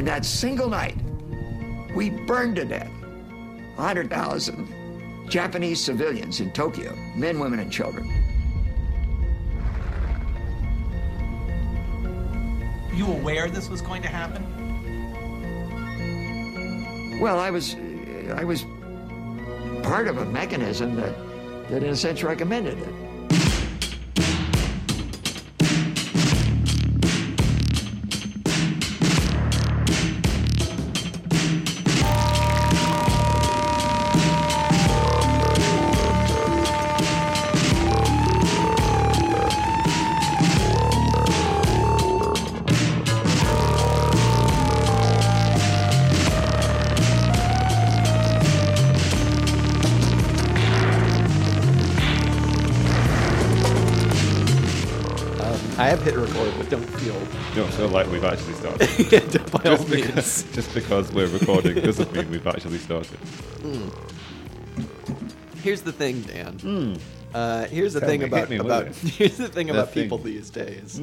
[0.00, 0.96] In that single night,
[1.94, 2.90] we burned to death
[3.74, 8.08] 100,000 Japanese civilians in Tokyo, men, women, and children.
[12.88, 14.42] Were you aware this was going to happen?
[17.20, 17.76] Well, I was,
[18.32, 18.64] I was
[19.82, 21.14] part of a mechanism that,
[21.68, 22.99] that in a sense recommended it.
[58.62, 60.42] We've actually by all just, because, means.
[60.54, 63.18] just because we're recording doesn't mean we've actually started.
[65.62, 66.98] Here's the thing, Dan.
[67.34, 68.94] Uh, here's the Tell thing me, hit about me with about it.
[69.14, 70.04] here's the thing about thing.
[70.04, 70.98] people these days.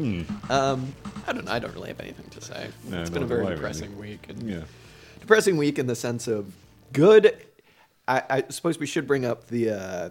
[0.49, 0.93] Um,
[1.27, 1.47] I don't.
[1.47, 2.67] I don't really have anything to say.
[2.89, 3.55] No, it's been a nor do very I, really.
[3.55, 4.25] depressing week.
[4.29, 4.61] And Yeah.
[5.21, 6.53] depressing week in the sense of
[6.91, 7.37] good.
[8.09, 10.09] I, I suppose we should bring up the uh,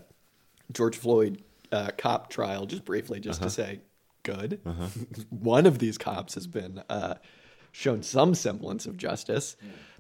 [0.73, 1.43] George Floyd
[1.73, 3.49] uh, cop trial just briefly, just Uh-huh.
[3.49, 3.81] to say
[4.23, 4.61] good.
[5.31, 7.15] One of these cops has been uh,
[7.77, 9.57] shown some semblance of justice,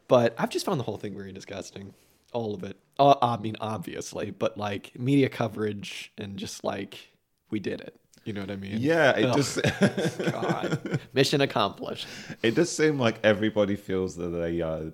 [0.08, 1.92] but I've just found the whole thing very disgusting.
[2.32, 2.76] All of it.
[2.98, 7.12] Uh, I mean, obviously, but like media coverage and just like
[7.50, 7.94] we did it.
[8.24, 8.78] You know what I mean?
[8.78, 9.60] Yeah, it Ugh, just
[10.32, 11.00] God.
[11.12, 12.08] Mission accomplished.
[12.42, 14.90] it does seem like everybody feels that they uh,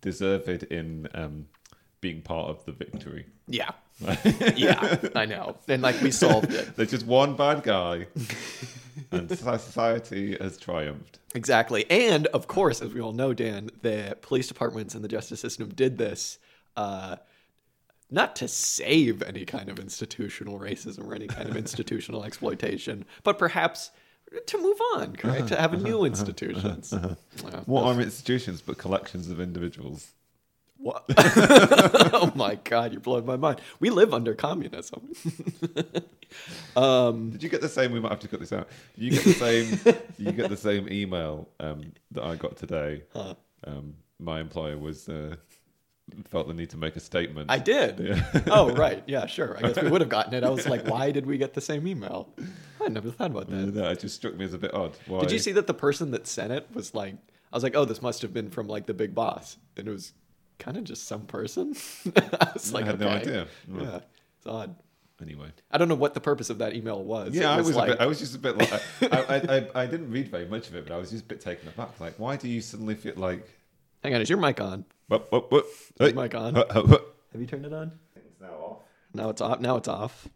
[0.00, 1.46] deserve it in um,
[2.00, 3.26] being part of the victory.
[3.46, 3.70] Yeah.
[4.56, 5.56] yeah, I know.
[5.68, 6.76] And like we solved it.
[6.76, 8.06] There's just one bad guy,
[9.10, 11.18] and society has triumphed.
[11.34, 11.88] Exactly.
[11.90, 15.68] And of course, as we all know, Dan, the police departments and the justice system
[15.70, 16.38] did this
[16.76, 17.16] uh,
[18.10, 23.38] not to save any kind of institutional racism or any kind of institutional exploitation, but
[23.38, 23.90] perhaps
[24.46, 25.48] to move on, correct?
[25.48, 26.92] to have a new uh-huh, uh-huh, institutions.
[26.92, 27.60] Uh-huh, yeah.
[27.66, 30.12] What are institutions but collections of individuals?
[30.84, 31.06] What?
[31.16, 33.62] oh my God, you're blowing my mind.
[33.80, 35.14] We live under communism.
[36.76, 37.90] Did you get the same?
[37.90, 38.68] We might have to cut this out.
[38.94, 39.80] You get the same.
[40.18, 43.04] you get the same email um, that I got today.
[43.66, 45.36] Um, my employer was uh,
[46.26, 47.50] felt the need to make a statement.
[47.50, 48.22] I did.
[48.48, 49.02] oh, right.
[49.06, 49.56] Yeah, sure.
[49.56, 50.44] I guess we would have gotten it.
[50.44, 52.28] I was like, why did we get the same email?
[52.84, 53.56] I never thought about that.
[53.56, 54.98] No, it just struck me as a bit odd.
[55.06, 55.20] Why?
[55.20, 57.14] Did you see that the person that sent it was like,
[57.50, 59.56] I was like, oh, this must have been from like the big boss.
[59.78, 60.12] And it was
[60.58, 61.74] kind of just some person.
[62.16, 63.46] I was I like, had no idea.
[63.68, 63.82] Right.
[63.86, 64.00] Yeah,
[64.38, 64.76] it's odd.
[65.22, 65.46] Anyway.
[65.70, 67.34] I don't know what the purpose of that email was.
[67.34, 67.76] Yeah, It I was.
[67.76, 68.72] like, a bit, I was just a bit like.
[69.02, 71.26] I, I, I, I didn't read very much of it, but I was just a
[71.26, 71.98] bit taken aback.
[72.00, 73.48] Like, why do you suddenly feel like?
[74.02, 74.84] hang on, is your mic on?
[75.08, 75.30] What?
[75.30, 75.50] What?
[75.52, 75.64] What?
[75.66, 76.56] Is Hey, your mic on?
[76.56, 77.14] uh, uh, what?
[77.32, 77.92] Have you turned it on?
[78.16, 78.78] It's now off.
[79.14, 79.60] Now it's off.
[79.60, 80.28] Now it's off.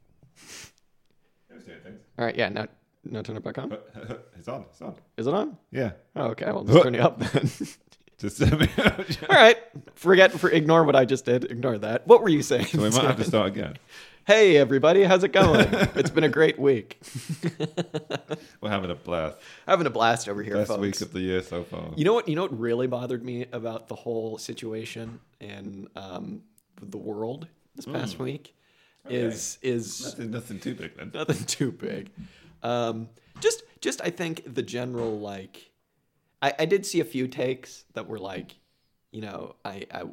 [1.51, 2.01] It was doing things.
[2.19, 2.49] All right, yeah.
[2.49, 2.67] Now,
[3.05, 3.73] now turn it back on.
[4.39, 4.65] It's on.
[4.71, 4.95] It's on.
[5.17, 5.57] Is it on?
[5.73, 5.91] Yeah.
[6.15, 6.47] Oh, okay.
[6.47, 7.51] Well, just turn it up then.
[8.19, 8.43] Just.
[8.43, 9.57] All right.
[9.95, 10.33] Forget.
[10.33, 11.45] For ignore what I just did.
[11.45, 12.07] Ignore that.
[12.07, 12.67] What were you saying?
[12.75, 13.77] we might have to start again.
[14.27, 15.05] Hey, everybody.
[15.05, 15.67] How's it going?
[15.95, 16.99] it's been a great week.
[18.61, 19.39] We're having a blast.
[19.67, 20.81] Having a blast over here, Best folks.
[20.81, 21.93] week of the year so far.
[21.97, 22.29] You know what?
[22.29, 26.43] You know what really bothered me about the whole situation and um,
[26.83, 27.47] the world
[27.77, 28.25] this past Hmm.
[28.25, 28.55] week
[29.09, 31.11] is is Nothing, nothing too big then.
[31.15, 32.11] nothing too big.
[32.63, 33.09] Um,
[33.41, 35.68] just just I think the general like
[36.43, 38.57] I, I did see a few takes that were like,
[39.11, 40.05] you know, I I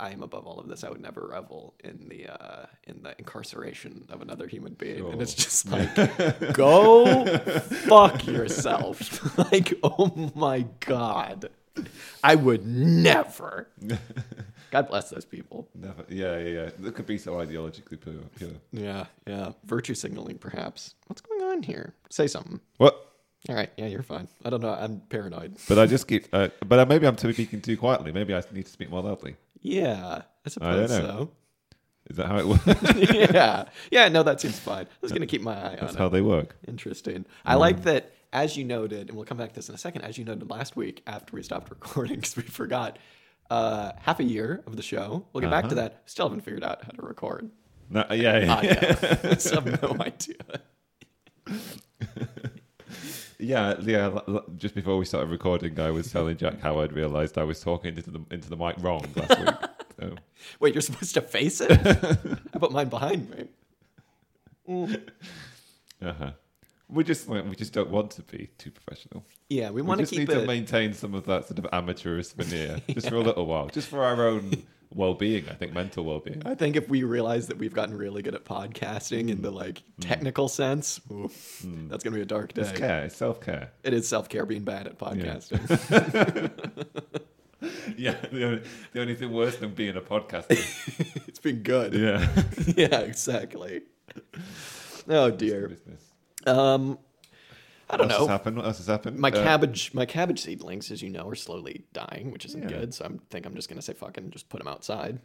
[0.00, 0.82] I am above all of this.
[0.82, 5.22] I would never revel in the uh, in the incarceration of another human being, and
[5.22, 5.94] it's just like,
[6.52, 9.38] go fuck yourself.
[9.52, 11.50] like, oh my god,
[12.22, 13.68] I would never.
[14.70, 15.68] God bless those people.
[15.76, 16.04] Never.
[16.08, 16.70] Yeah, yeah, yeah.
[16.80, 18.14] That could be so ideologically pure.
[18.36, 18.50] pure.
[18.72, 19.52] Yeah, yeah.
[19.64, 20.96] Virtue signaling, perhaps.
[21.06, 21.94] What's going on here?
[22.10, 22.60] Say something.
[22.78, 23.13] What?
[23.48, 23.70] All right.
[23.76, 24.28] Yeah, you're fine.
[24.44, 24.72] I don't know.
[24.72, 25.56] I'm paranoid.
[25.68, 26.26] But I just keep.
[26.32, 28.10] Uh, but uh, maybe I'm speaking too quietly.
[28.12, 29.36] Maybe I need to speak more loudly.
[29.60, 30.96] Yeah, I suppose know.
[30.96, 31.30] so.
[32.10, 32.66] Is that how it works?
[33.32, 34.08] yeah, yeah.
[34.08, 34.84] No, that seems fine.
[34.84, 35.78] I was gonna keep my eye on.
[35.80, 36.10] That's how it.
[36.10, 36.56] they work.
[36.66, 37.24] Interesting.
[37.44, 38.12] I like that.
[38.32, 40.02] As you noted, and we'll come back to this in a second.
[40.02, 42.98] As you noted last week, after we stopped recording because we forgot
[43.48, 45.24] uh, half a year of the show.
[45.32, 46.02] We'll get back to that.
[46.06, 47.50] Still haven't figured out how to record.
[47.90, 48.54] No, yeah, yeah.
[48.56, 48.64] I
[49.54, 50.36] have no idea.
[53.44, 54.18] Yeah, yeah.
[54.56, 57.96] Just before we started recording, I was telling Jack how I'd realised I was talking
[57.96, 59.54] into the into the mic wrong last week.
[60.00, 60.14] So,
[60.60, 61.70] Wait, you're supposed to face it?
[62.54, 63.48] I put mine behind me.
[66.02, 66.30] uh-huh.
[66.88, 69.24] We just like, we just don't want to be too professional.
[69.48, 70.40] Yeah, we We want to keep need it.
[70.40, 73.88] to maintain some of that sort of amateurish veneer just for a little while, just
[73.88, 75.48] for our own well-being.
[75.48, 76.42] I think mental well-being.
[76.44, 79.56] I think if we realize that we've gotten really good at podcasting in the mm.
[79.56, 79.82] like mm.
[80.00, 81.30] technical sense, ooh,
[81.62, 81.88] mm.
[81.88, 82.62] that's gonna be a dark day.
[82.62, 83.70] It's care, it's self-care.
[83.82, 86.50] It is self care being bad at podcasting.
[87.96, 90.50] Yeah, the only, the only thing worse than being a podcaster.
[91.28, 91.94] it's been good.
[91.94, 92.26] yeah,
[92.76, 93.82] yeah, exactly.
[95.08, 95.76] Oh dear.
[96.46, 96.98] Um,
[97.94, 98.26] I don't What know.
[98.26, 98.56] happened?
[98.56, 99.18] What else has happened?
[99.18, 102.68] My Uh, cabbage, my cabbage seedlings, as you know, are slowly dying, which isn't Yeah.
[102.68, 102.94] good.
[102.94, 105.20] So I think I'm just gonna say fucking just put them outside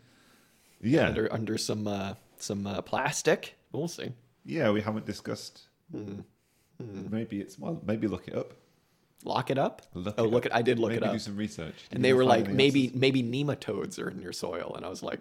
[0.82, 3.56] Yeah, under under some uh, some uh, plastic.
[3.72, 4.12] We'll see.
[4.46, 4.72] yeah.
[4.72, 5.68] We haven't discussed.
[5.92, 6.22] Hmm.
[6.80, 7.82] Maybe it's well.
[7.86, 8.54] Maybe look it up.
[9.26, 9.82] Lock it up.
[9.94, 10.52] Look oh, it look up.
[10.54, 10.56] it.
[10.56, 11.12] I did look maybe it up.
[11.14, 11.76] do some research.
[11.90, 12.96] Did and they were like, maybe else?
[12.96, 15.20] maybe nematodes are in your soil, and I was like,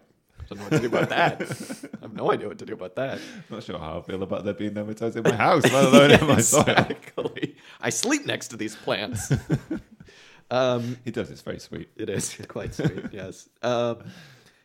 [0.48, 1.42] don't know what to do about that.
[1.42, 3.18] I have no idea what to do about that.
[3.18, 6.10] I'm not sure how I feel about there being nematodes in my house, let alone
[6.12, 6.62] in my soil.
[6.68, 7.56] exactly.
[7.80, 9.32] I sleep next to these plants.
[10.50, 11.30] um, He does.
[11.30, 11.90] It's very sweet.
[11.96, 13.04] it is quite sweet.
[13.12, 13.48] yes.
[13.62, 13.98] Um,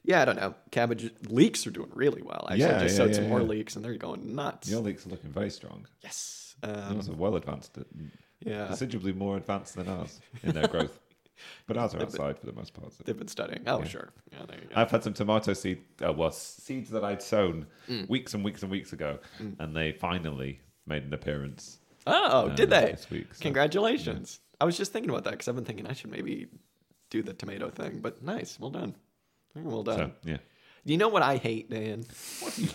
[0.05, 0.55] yeah, I don't know.
[0.71, 2.47] Cabbage leeks are doing really well.
[2.49, 3.47] Actually, Yeah, I just yeah, sowed some yeah, more yeah.
[3.47, 4.69] leeks, and they're going nuts.
[4.69, 5.87] Your leeks are looking very strong.
[6.01, 6.55] Yes.
[6.63, 7.77] Yours Um, are well advanced,
[8.45, 8.67] yeah.
[8.67, 10.97] considerably more advanced than ours in their growth.
[11.67, 12.93] But ours are outside for the most part.
[12.93, 13.63] so- They've been studying.
[13.67, 14.09] Oh, sure.
[14.31, 14.75] Yeah, there you go.
[14.75, 18.07] I've had some tomato seed, uh, well, seeds that I'd sown Mm.
[18.09, 19.19] weeks and weeks and weeks ago,
[19.59, 21.79] and they finally made an appearance.
[22.05, 22.91] Oh, uh, did they?
[22.91, 24.39] this week, so, Congratulations.
[24.61, 26.47] I was just thinking about that because I've been thinking I should maybe
[27.09, 28.59] do the tomato thing, but nice.
[28.59, 28.95] Well done.
[29.55, 29.97] Well done.
[29.97, 30.37] So, yeah.
[30.85, 32.03] You know what I hate, Dan?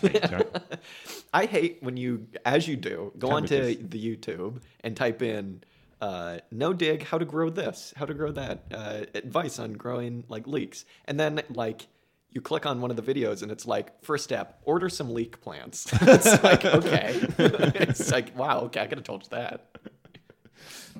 [0.01, 0.47] Jack.
[1.33, 5.63] I hate when you, as you do, go onto the YouTube and type in
[6.01, 10.23] uh, no dig how to grow this, how to grow that, uh, advice on growing
[10.29, 11.87] like leeks, and then like
[12.31, 15.41] you click on one of the videos and it's like first step, order some leek
[15.41, 15.87] plants.
[16.01, 19.77] it's like okay, it's like wow, okay, I could have told you that.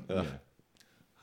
[0.09, 0.25] Yeah.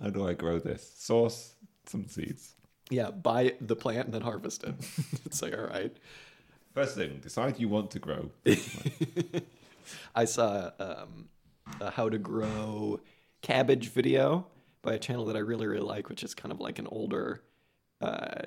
[0.01, 0.93] How do I grow this?
[0.97, 1.55] Source
[1.87, 2.55] some seeds.
[2.91, 4.75] Yeah, buy the plant and then harvest it.
[5.25, 5.95] it's like all right.
[6.73, 8.31] First thing, decide you want to grow.
[10.15, 11.29] I saw um,
[11.93, 13.01] how to grow
[13.47, 14.45] cabbage video
[14.83, 17.43] by a channel that I really really like, which is kind of like an older.
[18.01, 18.43] Uh,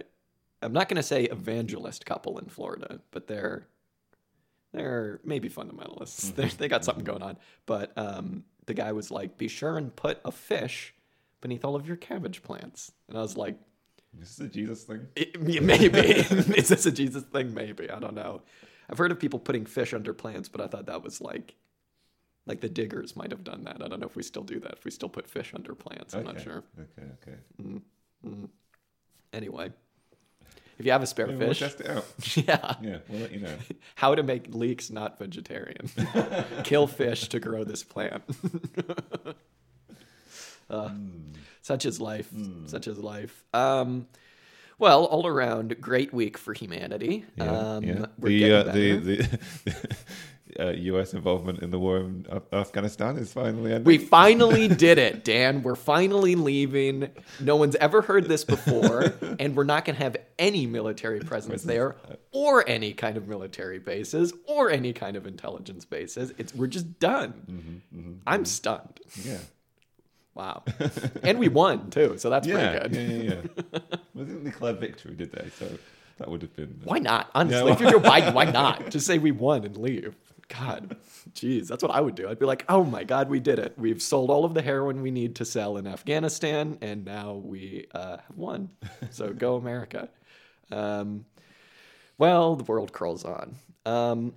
[0.61, 3.65] I'm not going to say evangelist couple in Florida, but they're
[4.73, 6.35] they're maybe fundamentalists.
[6.35, 7.37] They they got something going on.
[7.65, 10.93] But um, the guy was like, "Be sure and put a fish
[11.39, 13.55] beneath all of your cabbage plants," and I was like,
[14.13, 15.07] This is a Jesus thing.
[15.15, 17.53] it, maybe is this a Jesus thing?
[17.53, 18.41] Maybe I don't know.
[18.89, 21.55] I've heard of people putting fish under plants, but I thought that was like,
[22.49, 23.77] like the diggers might have done that.
[23.81, 24.73] I don't know if we still do that.
[24.73, 26.63] If we still put fish under plants, I'm not sure.
[26.79, 27.79] Okay, okay.
[29.31, 29.71] Anyway,
[30.79, 32.05] if you have a spare Maybe we'll fish, test it out.
[32.35, 33.55] yeah, Yeah, we'll let you know.
[33.95, 35.89] how to make leeks not vegetarian?
[36.63, 38.23] Kill fish to grow this plant.
[40.69, 40.89] Uh,
[41.61, 42.31] Such is life.
[42.65, 43.43] Such is life.
[43.53, 44.07] Um,
[44.79, 47.25] well, all around, great week for humanity.
[47.35, 48.05] Yeah, um, yeah.
[48.17, 49.87] The, uh, the the
[50.59, 51.13] uh, U.S.
[51.13, 53.83] involvement in the war in Af- Afghanistan is finally ending.
[53.85, 55.61] We finally did it, Dan.
[55.63, 57.09] We're finally leaving.
[57.39, 61.63] No one's ever heard this before, and we're not going to have any military presence
[61.63, 61.97] there,
[62.31, 66.33] or any kind of military bases, or any kind of intelligence bases.
[66.37, 68.21] It's we're just done.
[68.25, 68.99] I'm stunned.
[69.23, 69.37] yeah,
[70.35, 70.63] Wow,
[71.23, 72.95] and we won too, so that's yeah, pretty good.
[72.95, 73.41] yeah, yeah,
[73.73, 73.79] yeah.
[74.15, 75.49] they didn't declare victory, did they?
[75.57, 75.67] So
[76.17, 76.79] that would have been.
[76.83, 77.29] Why not?
[77.35, 78.89] Honestly, Yeah, if you're Joe Biden, why not?
[78.89, 80.15] Just say we won and leave.
[80.47, 80.97] God,
[81.33, 82.27] jeez, that's what I would do.
[82.27, 83.73] I'd be like, oh my God, we did it.
[83.77, 87.85] We've sold all of the heroin we need to sell in Afghanistan, and now we
[87.93, 88.71] uh, have won.
[89.11, 90.09] So go America.
[90.71, 91.25] Um,
[92.17, 93.55] well, the world crawls on.
[93.85, 94.33] Um,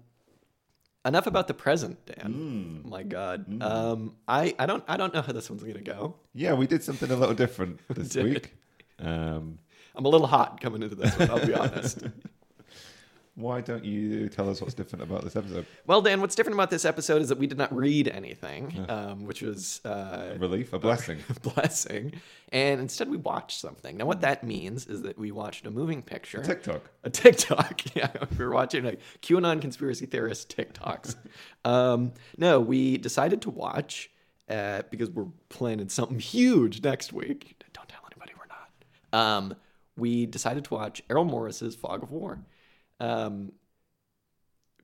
[1.04, 2.82] enough about the present, Dan.
[2.84, 6.14] My God, um, I, I don't I don't know how this one's gonna go.
[6.34, 8.54] Yeah, we did something a little different this week.
[8.98, 9.58] Um,
[9.94, 11.30] I'm a little hot coming into this one.
[11.30, 12.02] I'll be honest.
[13.34, 15.64] why don't you tell us what's different about this episode?
[15.86, 19.24] Well, Dan, what's different about this episode is that we did not read anything, um,
[19.24, 21.18] which was uh, A relief, a blessing.
[21.28, 22.12] a blessing,
[22.50, 23.96] and instead we watched something.
[23.96, 26.82] Now, what that means is that we watched a moving picture, TikTok.
[27.04, 27.80] a TikTok.
[27.96, 31.16] yeah, we were watching a QAnon conspiracy theorist TikToks.
[31.64, 34.10] um, no, we decided to watch
[34.50, 37.56] uh, because we're planning something huge next week.
[37.72, 39.26] Don't tell anybody we're not.
[39.26, 39.54] Um,
[39.96, 42.38] we decided to watch Errol Morris's Fog of War.
[43.02, 43.52] Um,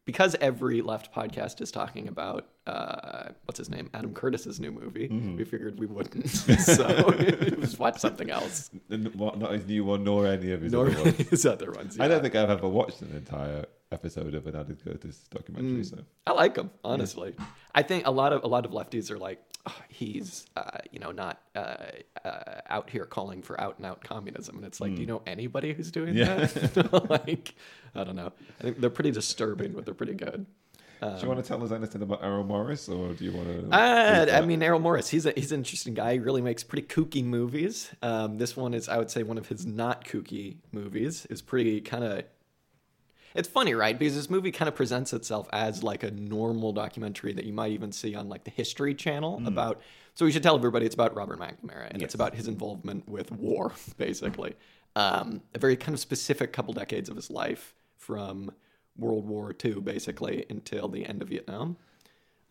[0.04, 5.08] because every left podcast is talking about uh, what's his name, Adam Curtis's new movie,
[5.08, 6.28] we figured we wouldn't.
[6.30, 7.10] so
[7.60, 8.70] just watch something else.
[8.88, 11.16] Not his new one, nor any of his Nor other ones.
[11.30, 12.00] his other ones.
[12.00, 15.84] I don't think I've ever watched an entire episode of an Adam Curtis documentary.
[15.84, 17.34] So I like him honestly.
[17.74, 19.47] I think a lot of a lot of lefties are like, "Oh,
[19.88, 21.76] he's uh, you know not uh,
[22.24, 25.22] uh, out here calling for out and out communism, and it's like, do you know
[25.26, 26.18] anybody who's doing Hmm.
[26.18, 26.46] Yeah.
[26.46, 27.10] that?
[27.26, 27.54] like,
[27.94, 28.32] I don't know.
[28.60, 30.46] I think they're pretty disturbing, but they're pretty good.
[31.00, 33.76] do you want to tell us anything about Errol Morris, or do you want to?
[33.76, 36.14] Uh, I mean, Errol Morris, he's a, he's an interesting guy.
[36.14, 37.90] He really makes pretty kooky movies.
[38.02, 41.24] Um, this one is, I would say, one of his not kooky movies.
[41.30, 42.24] Is pretty kind of.
[43.34, 43.98] It's funny, right?
[43.98, 47.72] Because this movie kind of presents itself as like a normal documentary that you might
[47.72, 49.80] even see on like the History Channel about.
[50.14, 53.30] So we should tell everybody it's about Robert McNamara and it's about his involvement with
[53.30, 54.54] war, basically.
[54.96, 58.50] Um, a very kind of specific couple decades of his life from
[58.96, 61.76] World War II, basically, until the end of Vietnam.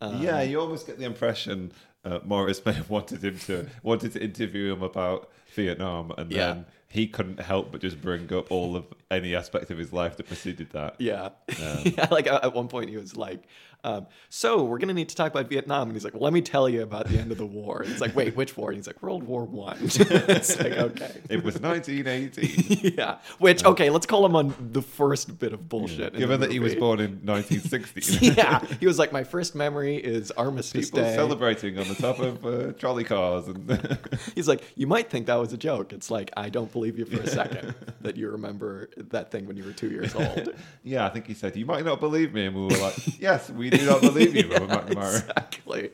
[0.01, 1.71] yeah, you almost get the impression
[2.05, 6.53] uh, Morris may have wanted him to wanted to interview him about Vietnam, and Yeah.
[6.53, 10.17] then he couldn't help but just bring up all of any aspect of his life
[10.17, 10.95] that preceded that.
[10.99, 11.29] Yeah.
[11.83, 12.07] yeah.
[12.11, 13.43] Like at at one point, he was like,
[13.83, 16.41] um, "So we're gonna need to talk about Vietnam," and he's like, "Well, let me
[16.41, 18.77] tell you about the end of the war." And it's like, "Wait, which war?" And
[18.77, 22.93] he's like, "World War One." it's like, okay, It was 1918.
[22.97, 23.17] yeah.
[23.39, 26.13] Which okay, let's call him on the first bit of bullshit.
[26.13, 29.97] in Given that he was born in 1960, yeah, he was like, "My first memory
[29.97, 33.97] is Armistice people Day." celebrating on the top of uh, trolley cars, and
[34.35, 37.05] He's like, "You might think that was a joke." It's like, I don't believe you
[37.05, 40.53] for a second that you remember that thing when you were two years old.
[40.83, 43.49] yeah, I think he said, "You might not believe me," and we were like, "Yes,
[43.49, 45.91] we do not believe you, Robert McNamara." exactly.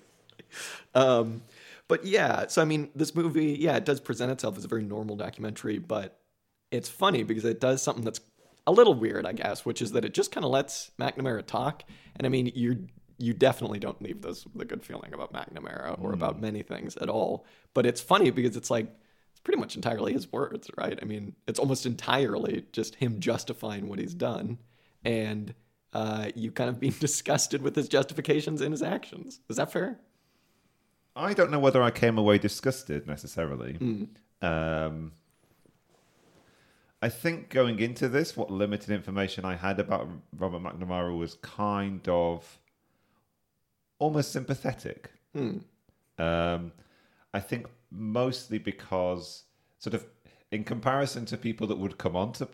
[0.94, 1.42] Um,
[1.88, 4.84] but yeah, so I mean, this movie, yeah, it does present itself as a very
[4.84, 6.20] normal documentary, but
[6.72, 8.20] it's funny because it does something that's
[8.66, 11.84] a little weird, I guess, which is that it just kind of lets McNamara talk.
[12.16, 16.02] And I mean, you you definitely don't leave this with a good feeling about McNamara
[16.02, 17.46] or about many things at all.
[17.74, 18.88] But it's funny because it's like
[19.44, 20.98] pretty much entirely his words, right?
[21.02, 24.58] I mean, it's almost entirely just him justifying what he's done,
[25.04, 25.54] and
[25.94, 29.40] uh, you kind of being disgusted with his justifications and his actions.
[29.50, 30.00] Is that fair?
[31.16, 33.78] I don't know whether I came away disgusted necessarily.
[34.42, 35.12] Um,
[37.04, 42.08] I think going into this, what limited information I had about Robert McNamara was kind
[42.08, 42.60] of
[44.00, 45.12] almost sympathetic.
[46.18, 46.72] Um,
[47.34, 49.44] I think mostly because,
[49.78, 50.06] sort of,
[50.52, 52.48] in comparison to people that would come on to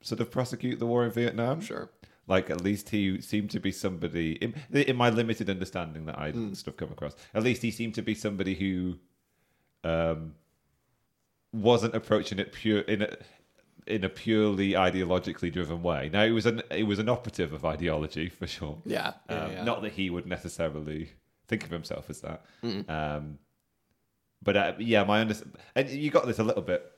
[0.00, 1.88] sort of prosecute the war in Vietnam, Sure.
[2.26, 6.32] like at least he seemed to be somebody in, in my limited understanding that I
[6.32, 7.14] sort of come across.
[7.34, 8.98] At least he seemed to be somebody who
[9.88, 10.34] um,
[11.52, 13.16] wasn't approaching it pure in a
[13.86, 16.08] in a purely ideologically driven way.
[16.12, 18.78] Now it was an it was an operative of ideology for sure.
[18.84, 19.64] Yeah, yeah, Um, yeah.
[19.64, 21.10] Not that he would necessarily
[21.48, 22.44] think of himself as that.
[22.88, 23.38] Um,
[24.42, 26.90] but uh, yeah, my understanding, and you got this a little bit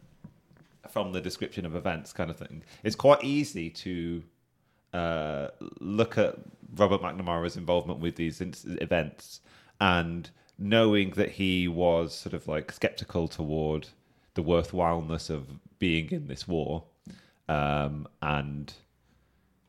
[0.89, 2.63] from the description of events, kind of thing.
[2.83, 4.23] It's quite easy to
[4.93, 5.49] uh,
[5.81, 6.37] look at
[6.77, 9.41] Robert McNamara's involvement with these in- events
[9.81, 13.89] and knowing that he was sort of like skeptical toward
[14.35, 15.49] the worthwhileness of
[15.79, 16.85] being in this war
[17.49, 18.75] um, and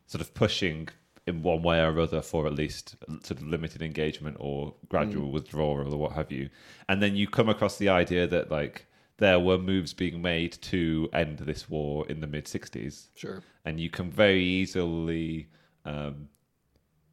[0.06, 0.90] sort of pushing
[1.28, 5.92] in one way or other for at least sort of limited engagement or gradual withdrawal
[5.94, 6.50] or what have you.
[6.88, 8.86] And then you come across the idea that like
[9.18, 13.42] there were moves being made to end this war in the mid 60s Sure.
[13.64, 15.48] and you can very easily
[15.86, 16.28] um,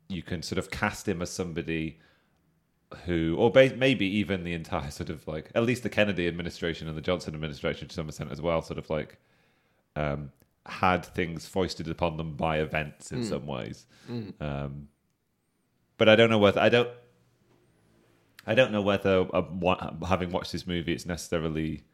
[0.08, 1.98] you can sort of cast him as somebody
[3.06, 6.86] who or ba- maybe even the entire sort of like at least the kennedy administration
[6.88, 9.16] and the johnson administration to some extent as well sort of like
[9.96, 10.30] um,
[10.66, 13.86] had things foisted upon them by events in some ways.
[14.40, 14.88] Um,
[15.98, 16.88] but i don't know whether i don't
[18.46, 21.84] i don't know whether uh, having watched this movie it's necessarily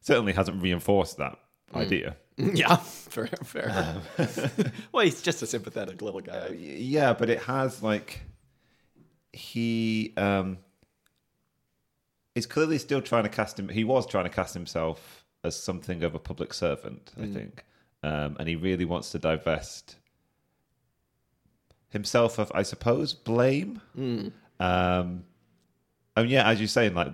[0.00, 1.38] certainly hasn't reinforced that
[1.74, 2.16] idea.
[2.36, 4.00] Yeah, fair, fair.
[4.92, 6.48] well, he's just a sympathetic little guy.
[6.58, 8.20] yeah but it has like
[9.32, 10.58] he um
[12.34, 16.02] is clearly still trying to cast him he was trying to cast himself as something
[16.02, 17.64] of a public servant i think
[18.08, 19.96] um and he really wants to divest
[21.90, 23.80] himself of i suppose blame
[24.60, 25.24] um
[26.16, 27.08] and yeah as you're saying like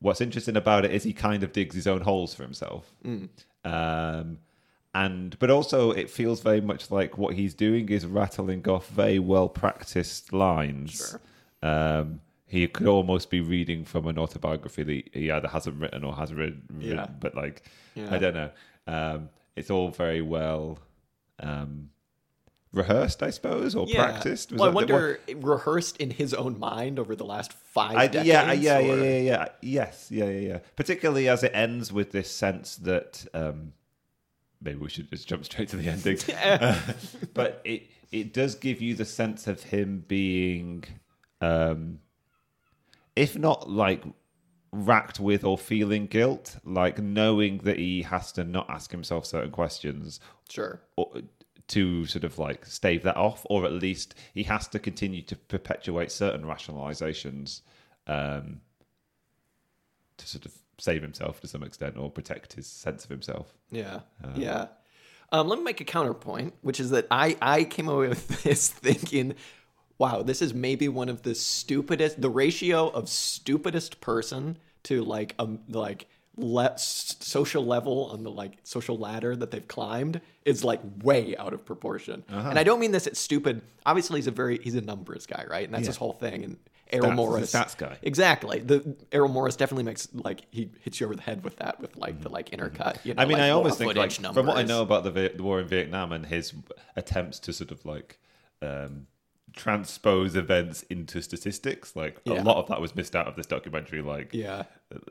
[0.00, 2.84] what's interesting about it is he kind of digs his own holes for himself
[3.64, 4.38] um
[4.94, 9.18] and but also it feels very much like what he's doing is rattling off very
[9.18, 11.16] well practiced lines
[11.62, 11.70] Sure.
[11.70, 16.14] um he could almost be reading from an autobiography that he either hasn't written or
[16.14, 17.06] has written, Yeah.
[17.20, 17.62] but like
[17.94, 18.08] Yeah.
[18.14, 18.50] i don't know
[18.88, 20.78] um it's all very well
[21.40, 21.90] um
[22.72, 27.14] rehearsed i suppose or practiced Was Well, I wonder, rehearsed in his own mind over
[27.14, 28.26] the last five I, decades.
[28.28, 29.48] yeah, yeah, yeah, yeah, yeah.
[29.60, 30.58] Yes, yeah, yeah, yeah.
[30.76, 33.74] Particularly as it ends with this sense that um,
[34.62, 36.16] maybe we should just jump straight to the ending.
[36.42, 36.80] Uh,
[37.34, 40.84] but it it does give you the sense of him being,
[41.42, 41.98] um,
[43.16, 44.02] if not like
[44.72, 49.50] racked with or feeling guilt, like knowing that he has to not ask himself certain
[49.50, 50.80] questions Sure.
[50.96, 51.10] or,
[51.68, 55.36] to sort of like stave that off, or at least he has to continue to
[55.36, 57.60] perpetuate certain rationalizations
[58.06, 58.60] um,
[60.16, 63.54] to sort of save himself to some extent or protect his sense of himself.
[63.70, 64.00] Yeah.
[64.34, 64.66] yeah.
[65.30, 68.68] Um, let me make a counterpoint, which is that I, I came away with this
[68.68, 69.34] thinking,
[69.98, 75.34] wow, this is maybe one of the stupidest, the ratio of stupidest person to like,
[75.38, 76.06] um, like,
[76.36, 81.36] le- s- social level on the like social ladder that they've climbed is like way
[81.36, 82.24] out of proportion.
[82.28, 83.60] And I don't mean this as stupid.
[83.84, 85.64] Obviously, he's a very he's a numbers guy, right?
[85.64, 86.42] And that's his whole thing.
[86.44, 86.56] And
[86.90, 87.98] Errol Stats- Morris, he's a stats guy.
[88.02, 88.60] exactly.
[88.60, 91.96] The Errol Morris definitely makes like he hits you over the head with that, with
[91.96, 93.04] like the like intercut.
[93.04, 95.10] You know, I mean, like, I always think like, from what I know about the,
[95.34, 96.52] the war in Vietnam and his
[96.96, 98.18] attempts to sort of like
[98.62, 99.06] um,
[99.54, 102.40] transpose events into statistics, like Yeah.
[102.40, 104.02] a lot of that was missed out of this documentary.
[104.02, 104.64] Like, Yeah.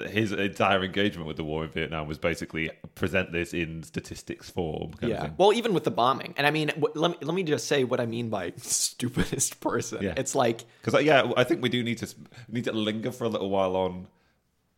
[0.09, 4.91] his entire engagement with the war in Vietnam was basically present this in statistics form.
[4.93, 5.21] Kind Of Yeah.
[5.23, 5.33] thing.
[5.37, 7.83] Well, even with the bombing, and I mean, wh- let me let me just say
[7.83, 10.03] what I mean by stupidest person.
[10.03, 10.13] Yeah.
[10.17, 12.07] It's like Because uh, yeah, I think we do need to
[12.49, 14.07] need to linger for a little while on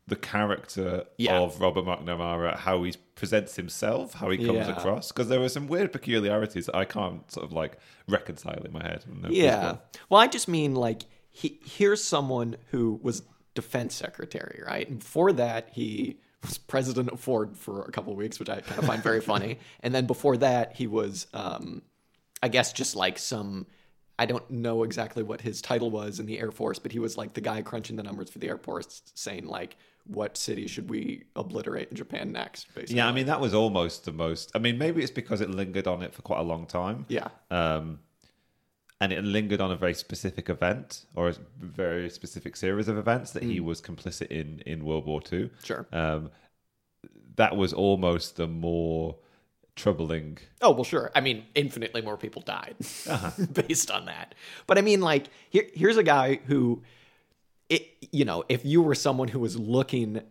[0.08, 1.40] the character Yeah.
[1.40, 4.76] of Robert McNamara, how he presents himself, how he comes Yeah.
[4.78, 5.12] across.
[5.12, 8.84] Because there are some weird peculiarities that I can't sort of like reconcile in my
[8.84, 9.06] head.
[9.08, 9.78] There's Yeah.
[10.10, 13.24] Well, I just mean like he here's someone who was
[13.56, 14.88] defense secretary, right?
[14.90, 18.60] And before that, he was president of Ford for a couple of weeks, which I
[18.62, 19.60] kind of find very funny.
[19.80, 21.82] And then before that, he was, um,
[22.42, 23.68] I guess, just like some.
[24.20, 27.18] I don't know exactly what his title was in the Air Force, but he was
[27.18, 30.90] like the guy crunching the numbers for the Air Force, saying like, "What city should
[30.90, 32.98] we obliterate in Japan next?" Basically.
[32.98, 34.52] Yeah, I mean that was almost the most.
[34.56, 37.06] I mean, maybe it's because it lingered on it for quite a long time.
[37.10, 37.28] Yeah.
[37.52, 38.00] Um,
[39.02, 43.32] and it lingered on a very specific event or a very specific series of events
[43.32, 45.50] that he was complicit in in World War Two.
[45.64, 45.86] Sure.
[45.92, 46.32] Um,
[47.36, 49.18] that was almost the more
[49.76, 50.38] troubling.
[50.62, 51.12] Oh well, sure.
[51.16, 52.76] I mean, infinitely more people died
[53.10, 53.32] Uh-huh.
[53.68, 54.36] based on that.
[54.68, 56.84] But I mean, like, here, here's a guy who,
[57.74, 60.22] it, you know, if you were someone who was looking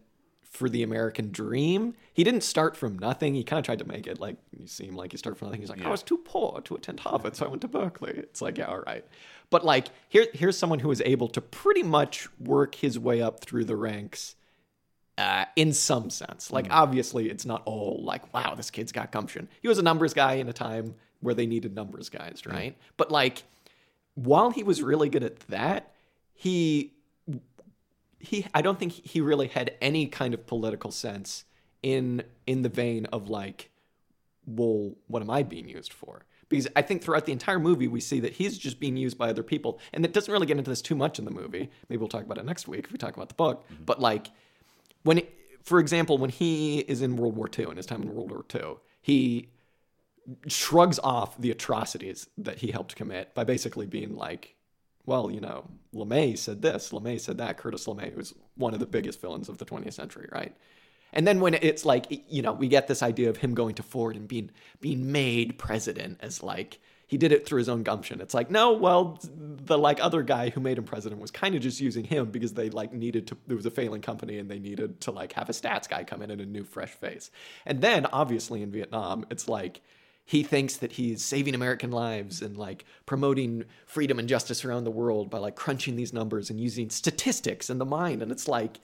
[0.42, 3.34] for the American dream, he didn't start from nothing.
[3.34, 5.60] He kind of tried to make it like you seem like he started from nothing.
[5.60, 8.12] He's like, I was too poor to attend Harvard, so I went to Berkeley.
[8.16, 9.04] It's like, yeah, all right.
[9.50, 13.40] But like, here, here's someone who was able to pretty much work his way up
[13.40, 14.36] through the ranks
[15.18, 16.52] uh, in some sense.
[16.52, 19.48] Like, obviously, it's not all like, wow, this kid's got gumption.
[19.60, 22.76] He was a numbers guy in a time where they needed numbers guys, right?
[22.96, 23.42] But like,
[24.14, 25.92] while he was really good at that,
[26.34, 26.92] he
[28.22, 31.44] he I don't think he really had any kind of political sense
[31.82, 33.70] in in the vein of like,
[34.46, 36.24] well, what am I being used for?
[36.48, 39.30] Because I think throughout the entire movie we see that he's just being used by
[39.30, 41.70] other people, and it doesn't really get into this too much in the movie.
[41.88, 43.64] Maybe we'll talk about it next week if we talk about the book.
[43.64, 43.84] Mm-hmm.
[43.84, 44.28] But like,
[45.02, 48.14] when it, for example, when he is in World War II in his time in
[48.14, 49.48] World War II, he
[50.46, 54.54] shrugs off the atrocities that he helped commit by basically being like,
[55.06, 57.58] well, you know, LeMay said this, LeMay said that.
[57.58, 60.54] Curtis LeMay was one of the biggest villains of the 20th century, right?
[61.12, 63.82] And then when it's like, you know, we get this idea of him going to
[63.82, 68.22] Ford and being being made president as like he did it through his own gumption.
[68.22, 71.60] It's like, no, well, the like other guy who made him president was kind of
[71.60, 73.36] just using him because they like needed to.
[73.46, 76.22] There was a failing company and they needed to like have a stats guy come
[76.22, 77.30] in and a new fresh face.
[77.66, 79.82] And then obviously in Vietnam, it's like
[80.24, 84.90] he thinks that he's saving American lives and like promoting freedom and justice around the
[84.90, 88.22] world by like crunching these numbers and using statistics and the mind.
[88.22, 88.78] And it's like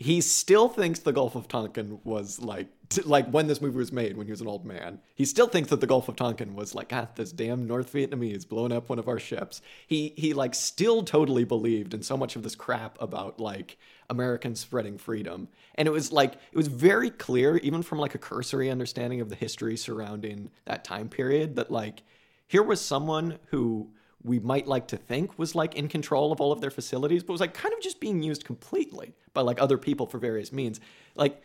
[0.00, 3.92] he still thinks the Gulf of Tonkin was like t- like when this movie was
[3.92, 4.98] made when he was an old man.
[5.14, 8.48] He still thinks that the Gulf of Tonkin was like ah this damn North Vietnamese
[8.48, 9.60] blowing up one of our ships.
[9.86, 13.76] He he like still totally believed in so much of this crap about like
[14.10, 15.48] Americans spreading freedom.
[15.76, 19.30] And it was like it was very clear even from like a cursory understanding of
[19.30, 22.02] the history surrounding that time period that like
[22.46, 23.88] here was someone who
[24.22, 27.32] we might like to think was like in control of all of their facilities, but
[27.32, 30.80] was like kind of just being used completely by like other people for various means.
[31.14, 31.42] Like,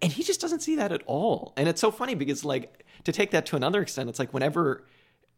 [0.00, 1.52] and he just doesn't see that at all.
[1.56, 4.84] And it's so funny because like to take that to another extent, it's like whenever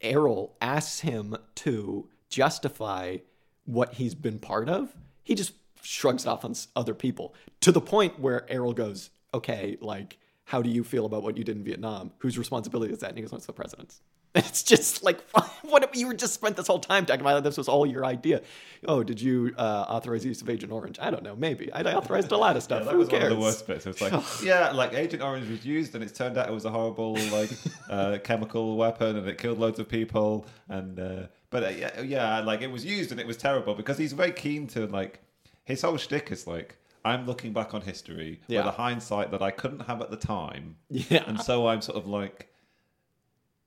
[0.03, 3.19] Errol asks him to justify
[3.65, 7.81] what he's been part of, he just shrugs it off on other people to the
[7.81, 11.65] point where Errol goes, okay, like, how do you feel about what you did in
[11.65, 12.13] Vietnam?
[12.19, 13.11] Whose responsibility is that?
[13.11, 14.01] And he goes, "It's the president's.
[14.37, 15.21] It's just like
[15.63, 18.05] what if you were just spent this whole time talking about this was all your
[18.05, 18.43] idea.
[18.87, 20.99] Oh, did you uh, authorize the use of Agent Orange?
[21.01, 21.37] I don't know.
[21.37, 22.81] Maybe I authorized a lot of stuff.
[22.81, 23.23] Yeah, that Who was cares?
[23.23, 23.87] one of the worst bits.
[23.87, 26.65] It was like, yeah, like Agent Orange was used, and it turned out it was
[26.65, 27.51] a horrible like
[27.89, 30.47] uh, chemical weapon, and it killed loads of people.
[30.69, 33.99] And uh, but uh, yeah, yeah, like it was used, and it was terrible because
[33.99, 35.21] he's very keen to like
[35.65, 36.79] his whole shtick is like.
[37.07, 38.61] I'm looking back on history Yeah.
[38.65, 41.23] with a hindsight that I couldn't have at the time, Yeah.
[41.27, 42.49] and so I'm sort of like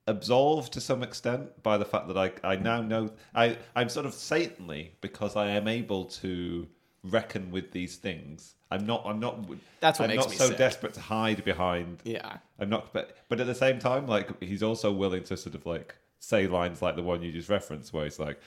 [0.06, 4.06] absolved to some extent by the fact that I I now know I I'm sort
[4.06, 6.66] of saintly because I am able to
[7.04, 8.54] reckon with these things.
[8.70, 9.38] I'm not I'm not
[9.80, 10.58] That's what I'm not so sick.
[10.58, 11.98] desperate to hide behind.
[12.04, 12.38] Yeah.
[12.58, 15.66] I'm not but but at the same time like he's also willing to sort of
[15.66, 18.40] like say lines like the one you just referenced where he's like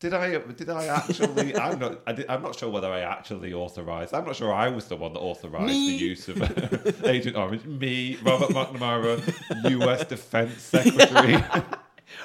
[0.00, 3.52] did I did I actually I'm not I did, I'm not sure whether I actually
[3.52, 5.90] authorized I'm not sure I was the one that authorized Me?
[5.90, 11.42] the use of uh, Agent Orange me Robert McNamara US Defense Secretary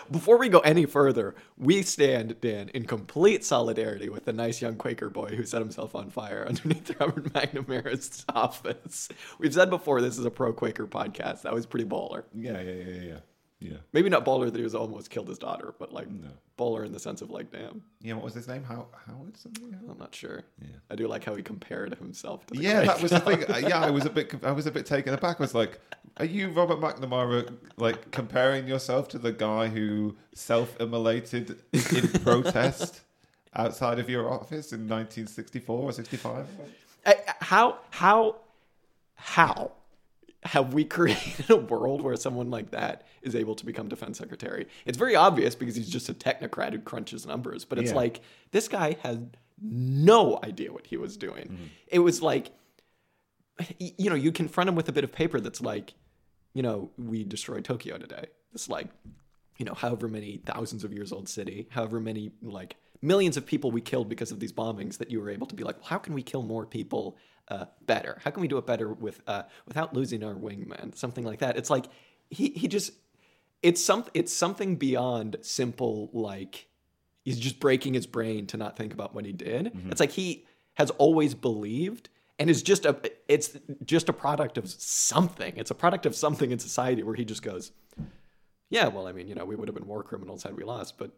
[0.09, 4.77] Before we go any further, we stand, Dan, in complete solidarity with the nice young
[4.77, 9.09] Quaker boy who set himself on fire underneath Robert McNamara's office.
[9.37, 11.43] We've said before this is a pro Quaker podcast.
[11.43, 12.23] That was pretty baller.
[12.33, 13.17] yeah yeah yeah yeah
[13.71, 16.07] yeah Maybe not baller that he was almost killed his daughter, but like
[16.57, 19.77] baller in the sense of like, damn, yeah what was his name How Howard something
[19.89, 20.43] I'm not sure.
[20.61, 20.67] Yeah.
[20.91, 22.85] I do like how he compared himself to the Yeah, Quaker.
[22.87, 23.69] that was the thing.
[23.69, 25.37] Yeah, I was a bit, I was a bit taken aback.
[25.39, 25.79] I was like,
[26.17, 33.01] "Are you Robert McNamara like comparing yourself to the guy who self-immolated in protest
[33.55, 36.45] outside of your office in 1964 or 65?"
[37.05, 38.35] Uh, how how
[39.15, 39.71] how
[40.45, 44.67] have we created a world where someone like that is able to become defense secretary?
[44.85, 47.97] It's very obvious because he's just a technocrat who crunches numbers, but it's Yeah.
[47.97, 51.45] like this guy had no idea what he was doing.
[51.45, 51.63] Mm-hmm.
[51.87, 52.51] It was like
[53.79, 55.93] you know, you confront him with a bit of paper that's like,
[56.53, 58.25] you know, we destroyed Tokyo today.
[58.53, 58.89] It's like,
[59.57, 63.71] you know, however many thousands of years old city, however many like millions of people
[63.71, 65.97] we killed because of these bombings that you were able to be like, well, how
[65.97, 67.15] can we kill more people
[67.47, 68.19] uh, better?
[68.23, 70.95] How can we do it better with uh, without losing our wingman?
[70.95, 71.57] Something like that.
[71.57, 71.85] It's like
[72.29, 72.91] he he just
[73.61, 76.67] it's some it's something beyond simple like
[77.23, 79.71] he's just breaking his brain to not think about what he did.
[79.89, 82.95] It's like he has always believed and is just a
[83.27, 85.55] it's just a product of something.
[85.57, 87.71] It's a product of something in society where he just goes,
[88.69, 90.97] Yeah, well, I mean, you know, we would have been war criminals had we lost,
[90.97, 91.11] but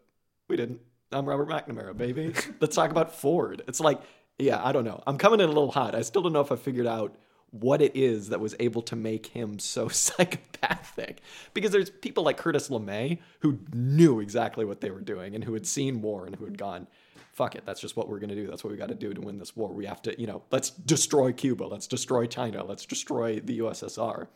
[0.48, 0.80] we didn't.
[1.10, 2.34] I'm Robert McNamara, baby.
[2.60, 3.62] Let's talk about Ford.
[3.66, 4.00] It's like,
[4.38, 5.02] yeah, I don't know.
[5.06, 5.94] I'm coming in a little hot.
[5.94, 7.14] I still don't know if I figured out
[7.50, 11.20] what it is that was able to make him so psychopathic.
[11.54, 15.54] Because there's people like Curtis LeMay who knew exactly what they were doing and who
[15.54, 16.86] had seen war and who had gone,
[17.32, 18.46] fuck it, that's just what we're going to do.
[18.46, 19.72] That's what we got to do to win this war.
[19.72, 21.64] We have to, you know, let's destroy Cuba.
[21.64, 22.64] Let's destroy China.
[22.64, 24.26] Let's destroy the USSR.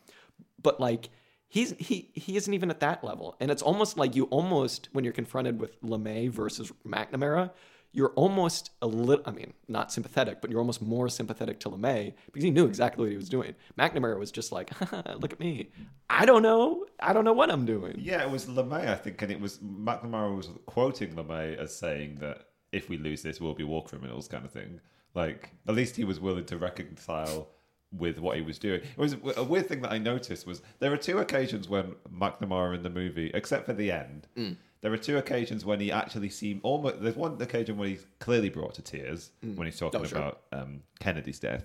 [0.62, 1.10] But like,
[1.48, 3.36] he's he he isn't even at that level.
[3.40, 7.50] And it's almost like you almost when you're confronted with LeMay versus McNamara,
[7.92, 12.14] you're almost a little I mean, not sympathetic, but you're almost more sympathetic to LeMay
[12.26, 13.54] because he knew exactly what he was doing.
[13.78, 14.70] McNamara was just like,
[15.20, 15.70] look at me.
[16.08, 16.86] I don't know.
[17.00, 17.96] I don't know what I'm doing.
[17.98, 22.18] Yeah, it was LeMay, I think, and it was McNamara was quoting LeMay as saying
[22.20, 24.80] that if we lose this, we'll be war criminals, kind of thing.
[25.14, 27.50] Like, at least he was willing to reconcile
[27.92, 28.80] with what he was doing.
[28.80, 32.74] It was a weird thing that I noticed was there are two occasions when McNamara
[32.74, 34.56] in the movie, except for the end, mm.
[34.82, 37.00] There are two occasions when he actually seemed almost.
[37.00, 40.18] There's one occasion when he's clearly brought to tears when he's talking Oh, sure.
[40.18, 41.64] about um, Kennedy's death,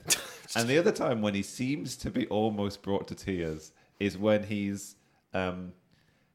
[0.56, 4.44] and the other time when he seems to be almost brought to tears is when
[4.44, 4.96] he's
[5.34, 5.74] um,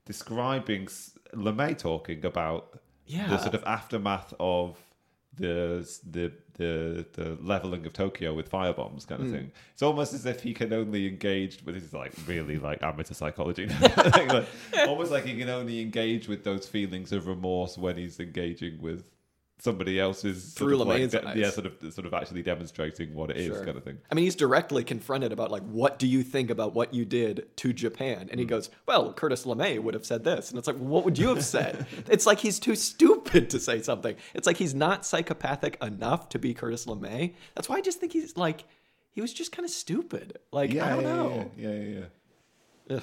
[0.05, 0.87] describing
[1.35, 3.29] LeMay talking about Yeah.
[3.29, 4.77] the sort of aftermath of
[5.39, 9.33] the the the the leveling of Tokyo with firebombs kind of Hmm.
[9.35, 9.53] thing.
[9.73, 13.15] It's almost as if he can only engage with this is like really like amateur
[13.15, 13.69] psychology.
[13.97, 14.47] Like,
[14.87, 19.05] almost like he can only engage with those feelings of remorse when he's engaging with
[19.63, 21.37] somebody else's sort Through of like, LeMay's de- eyes.
[21.37, 23.65] yeah, sort of sort of actually demonstrating what it is Sure.
[23.65, 23.99] kind of thing.
[24.11, 27.47] I mean, he's directly confronted about like, what do you think about what you did
[27.59, 28.29] to Japan?
[28.31, 28.49] And he mm.
[28.49, 31.45] goes, well, Curtis LeMay would have said this, and it's like, what would you have
[31.45, 31.87] said?
[32.09, 34.17] it's like he's too stupid to say something.
[34.35, 37.35] It's like he's not psychopathic enough to be Curtis LeMay.
[37.55, 38.65] That's why I just think he's like,
[39.13, 40.39] he was just kind of stupid.
[40.51, 41.51] Like, Yeah, I don't yeah, know.
[41.57, 42.05] Yeah, yeah, yeah.
[42.89, 43.01] yeah.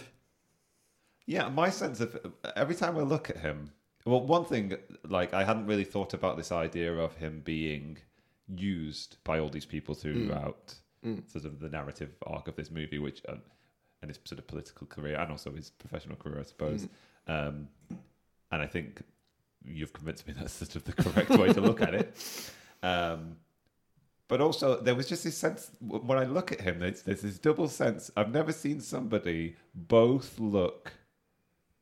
[1.25, 2.19] Yeah, my sense of
[2.55, 3.71] every time I look at him,
[4.09, 7.97] well, one thing like I hadn't really thought about this idea of him being
[8.47, 10.75] used by all these people throughout
[11.31, 13.41] sort of the narrative arc of this movie, which um,
[14.01, 16.87] and his sort of political career and also his professional career, I suppose.
[17.27, 17.67] Um,
[18.51, 19.01] and I think
[19.63, 22.17] you've convinced me that's sort of the correct way to look at it.
[22.81, 23.35] Um,
[24.29, 27.37] but also, there was just this sense when I look at him, there's, there's this
[27.39, 28.09] double sense.
[28.15, 30.93] I've never seen somebody both look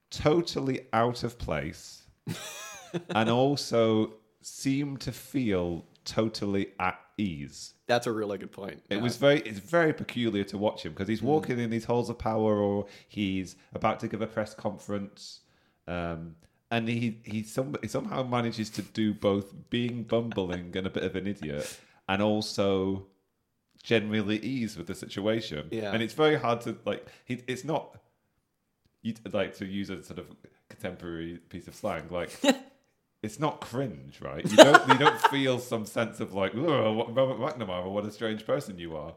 [0.09, 2.06] totally out of place
[3.09, 7.73] and also seem to feel totally at ease.
[7.87, 8.81] That's a really good point.
[8.89, 9.01] It Yeah.
[9.01, 12.17] was very it's very peculiar to watch him because he's walking in these halls of
[12.17, 15.41] power or he's about to give a press conference.
[15.87, 16.35] Um,
[16.69, 21.03] and he he, some, he somehow manages to do both being bumbling and a bit
[21.03, 23.07] of an idiot and also
[23.83, 25.67] generally ease with the situation.
[25.71, 25.91] Yeah.
[25.93, 27.99] And it's very hard to like he, it's not
[29.01, 30.25] you like to use a sort of
[30.69, 32.31] contemporary piece of slang like
[33.23, 34.45] it's not cringe, right?
[34.49, 38.11] You don't you don't feel some sense of like, oh, what, Robert McNamara, what a
[38.11, 39.13] strange person you are.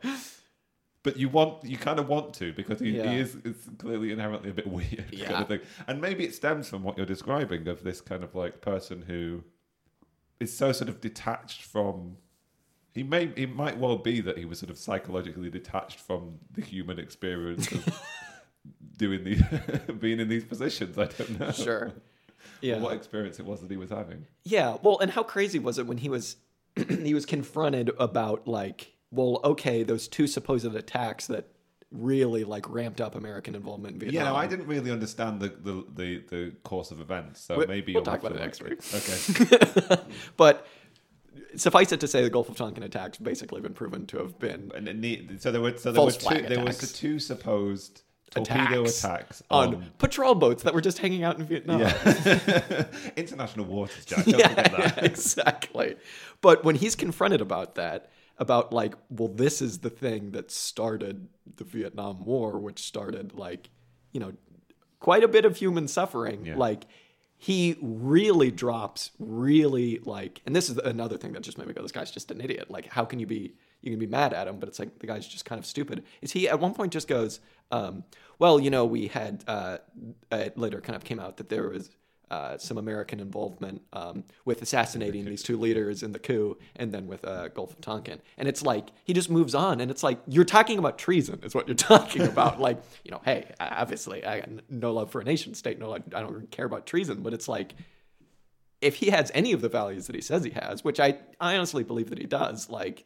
[1.02, 3.10] But you want you kind of want to because he, Yeah.
[3.12, 3.36] he is,
[3.78, 5.60] clearly inherently a bit weird kind of thing.
[5.86, 9.44] And maybe it stems from what you're describing of this kind of like person who
[10.40, 12.16] is so sort of detached from
[12.92, 16.62] he may it might well be that he was sort of psychologically detached from the
[16.62, 18.02] human experience of
[19.00, 19.42] doing these
[19.98, 20.96] being in these positions.
[20.98, 21.50] I don't know.
[21.50, 21.92] Sure.
[22.62, 22.78] Yeah.
[22.78, 24.26] What experience it was that he was having.
[24.44, 26.36] Yeah, well, and how crazy was it when he was
[26.88, 31.46] he was confronted about like, well, okay, those two supposed attacks that
[31.90, 34.24] really like ramped up American involvement in Vietnam.
[34.24, 37.66] Yeah, no, I didn't really understand the the, the, the course of events, so We-
[37.66, 40.02] maybe we'll you'll talk have about to, it like- next Okay.
[40.36, 40.66] But
[41.56, 44.70] suffice it to say, the Gulf of Tonkin attacks basically been proven to have been
[44.74, 46.86] and then the, so there were so there False were two flag there was the
[46.86, 51.44] two supposed torpedo Attacks attacks, on on, patrol boats that were just hanging out in
[51.44, 51.80] Vietnam.
[51.80, 52.84] yeah.
[53.16, 54.24] international waters, Jack.
[54.24, 54.96] Don't yeah, forget that.
[54.96, 55.96] yeah, exactly.
[56.40, 61.28] But when he's confronted about that, about like, well, this is the thing that started
[61.56, 63.68] the Vietnam War, which started like,
[64.12, 64.32] you know,
[65.00, 66.46] quite a bit of human suffering.
[66.46, 66.56] Yeah.
[66.56, 66.86] Like,
[67.36, 71.80] he really drops, really like, and this is another thing that just made me go,
[71.80, 72.70] this guy's just an idiot.
[72.70, 73.54] Like, how can you be?
[73.82, 76.04] You can be mad at him, but it's like the guy's just kind of stupid.
[76.20, 77.40] Is he at one point just goes,
[77.70, 78.04] um,
[78.38, 79.78] well, you know, we had uh,
[80.30, 81.90] it later kind of came out that there was
[82.30, 87.06] uh, some American involvement um, with assassinating these two leaders in the coup, and then
[87.08, 88.20] with uh, Gulf of Tonkin.
[88.38, 91.54] And it's like he just moves on, and it's like you're talking about treason, is
[91.54, 92.60] what you're talking about.
[92.60, 95.98] like you know, hey, obviously, I got no love for a nation state, no, I
[95.98, 97.74] don't care about treason, but it's like
[98.80, 101.56] if he has any of the values that he says he has, which I, I
[101.56, 103.04] honestly believe that he does, like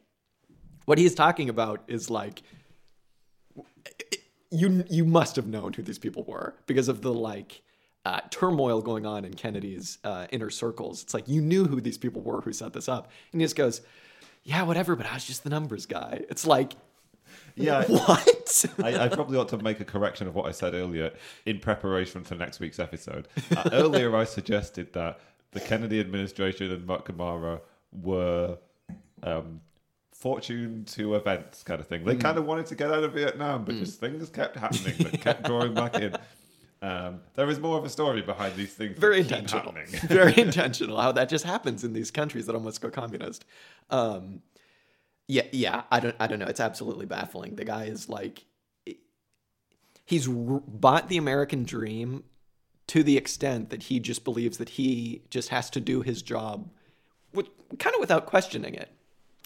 [0.85, 2.43] what he's talking about is like
[4.51, 7.61] you you must have known who these people were because of the like
[8.05, 11.01] uh, turmoil going on in Kennedy's uh, inner circles.
[11.01, 13.55] It's like you knew who these people were who set this up, and he just
[13.55, 13.81] goes,
[14.43, 16.23] "Yeah, whatever," but I was just the numbers guy.
[16.29, 16.73] It's like,
[17.55, 18.65] Yeah, what?
[18.83, 21.11] I, I probably ought to make a correction of what I said earlier
[21.45, 23.27] in preparation for next week's episode.
[23.55, 25.19] Uh, earlier, I suggested that
[25.51, 28.57] the Kennedy administration and McNamara were
[29.23, 29.61] um,
[30.19, 32.03] fortune to events kind of thing.
[32.03, 35.21] They kind of wanted to get out of Vietnam, but just things kept happening that
[35.21, 36.15] kept drawing back in.
[36.81, 38.97] Um, there is more of a story behind these things.
[38.97, 39.73] very intentional.
[40.07, 40.99] very intentional.
[40.99, 43.45] How that just happens in these countries that almost go communist.
[43.89, 44.41] Um,
[45.27, 45.83] yeah, yeah.
[45.91, 46.15] I don't.
[46.19, 46.45] I don't know.
[46.45, 47.55] It's absolutely baffling.
[47.55, 48.45] The guy is like,
[50.05, 52.23] he's r- bought the American dream
[52.87, 56.69] to the extent that he just believes that he just has to do his job,
[57.33, 57.47] with,
[57.79, 58.91] kind of without questioning it.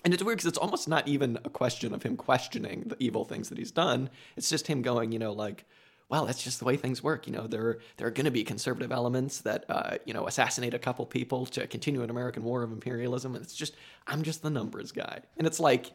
[0.03, 3.25] And it's weird because it's almost not even a question of him questioning the evil
[3.25, 4.09] things that he's done.
[4.37, 5.65] It's just him going, you know, like,
[6.07, 7.27] well, that's just the way things work.
[7.27, 10.73] You know, there there are going to be conservative elements that uh, you know assassinate
[10.73, 13.75] a couple people to continue an American war of imperialism, and it's just
[14.07, 15.19] I'm just the numbers guy.
[15.37, 15.91] And it's like,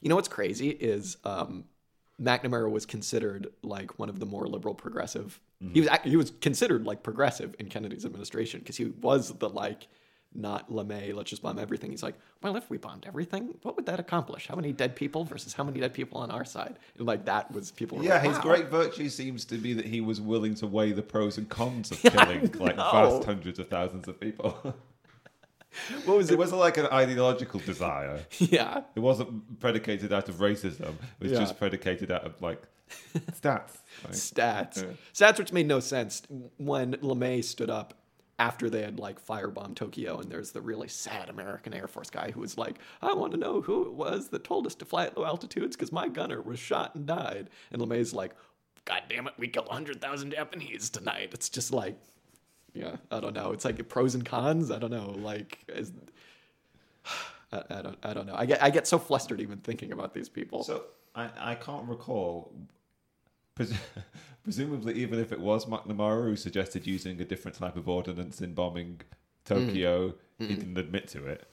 [0.00, 1.64] you know, what's crazy is um,
[2.20, 5.38] McNamara was considered like one of the more liberal progressive.
[5.72, 9.86] He was he was considered like progressive in Kennedy's administration because he was the like
[10.34, 11.90] not LeMay, let's just bomb everything.
[11.90, 14.46] He's like, well, if we bombed everything, what would that accomplish?
[14.46, 16.78] How many dead people versus how many dead people on our side?
[16.96, 18.02] And like that was people.
[18.02, 18.42] Yeah, like, his wow.
[18.42, 21.90] great virtue seems to be that he was willing to weigh the pros and cons
[21.90, 24.76] of killing like vast hundreds of thousands of people.
[26.04, 26.38] What was it it?
[26.38, 28.20] wasn't like an ideological desire.
[28.38, 30.90] yeah, It wasn't predicated out of racism.
[31.18, 31.38] It was Yeah.
[31.38, 32.62] just predicated out of like
[33.14, 33.78] stats.
[34.04, 34.82] Like, stats.
[34.82, 34.90] Yeah.
[35.14, 36.22] Stats, which made no sense
[36.58, 37.94] when LeMay stood up
[38.42, 42.32] after they had like firebombed Tokyo, and there's the really sad American Air Force guy
[42.32, 45.06] who was like, "I want to know who it was that told us to fly
[45.06, 48.32] at low altitudes because my gunner was shot and died." And LeMay's like,
[48.84, 51.96] "God damn it, we killed hundred thousand Japanese tonight." It's just like,
[52.74, 53.52] yeah, I don't know.
[53.52, 54.72] It's like pros and cons.
[54.72, 55.14] I don't know.
[55.18, 55.92] Like, is,
[57.52, 58.34] I, I don't, I don't know.
[58.36, 60.64] I get, I get so flustered even thinking about these people.
[60.64, 62.52] So I, I can't recall.
[63.54, 63.74] Pres-
[64.44, 68.54] presumably, even if it was McNamara who suggested using a different type of ordnance in
[68.54, 69.00] bombing
[69.44, 71.46] Tokyo, he didn't admit to it.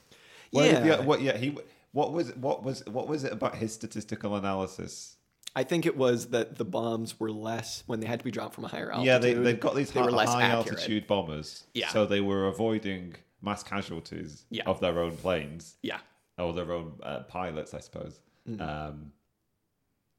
[0.54, 0.86] Mm.
[0.86, 0.96] Yeah.
[0.98, 1.22] the- what?
[1.22, 1.38] Yeah.
[1.38, 1.58] He.
[1.92, 2.36] What was?
[2.36, 2.86] What was?
[2.86, 5.18] What was it about his statistical analysis
[5.56, 8.56] I think it was that the bombs were less when they had to be dropped
[8.56, 9.08] from a higher altitude.
[9.08, 11.66] Yeah, they, they've got these they high, were less high altitude bombers.
[11.74, 11.90] Yeah.
[11.90, 14.64] So they were avoiding mass casualties Yeah.
[14.66, 16.00] of their own planes Yeah,
[16.38, 18.20] or their own uh, pilots, I suppose.
[18.48, 18.62] Mm.
[18.62, 19.12] Um,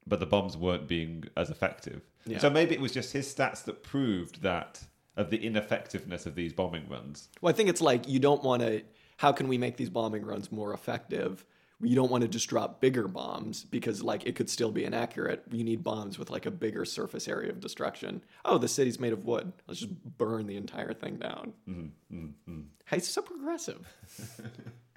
[0.07, 2.01] but the bombs weren't being as effective.
[2.25, 2.39] Yeah.
[2.39, 4.81] So maybe it was just his stats that proved that
[5.17, 7.29] of the ineffectiveness of these bombing runs.
[7.41, 8.83] Well, I think it's like you don't want to.
[9.17, 11.45] How can we make these bombing runs more effective?
[11.83, 15.43] You don't want to just drop bigger bombs because, like, it could still be inaccurate.
[15.51, 18.23] You need bombs with like a bigger surface area of destruction.
[18.45, 19.51] Oh, the city's made of wood.
[19.67, 21.53] Let's just burn the entire thing down.
[21.67, 23.87] Mm-hmm, Hey, it's so progressive.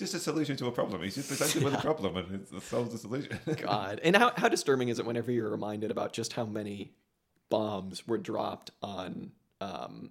[0.00, 1.02] Just a solution to a problem.
[1.02, 3.38] He's just presented with a problem and it solves the solution.
[3.56, 6.92] God, and how how disturbing is it whenever you're reminded about just how many
[7.50, 10.10] bombs were dropped on um,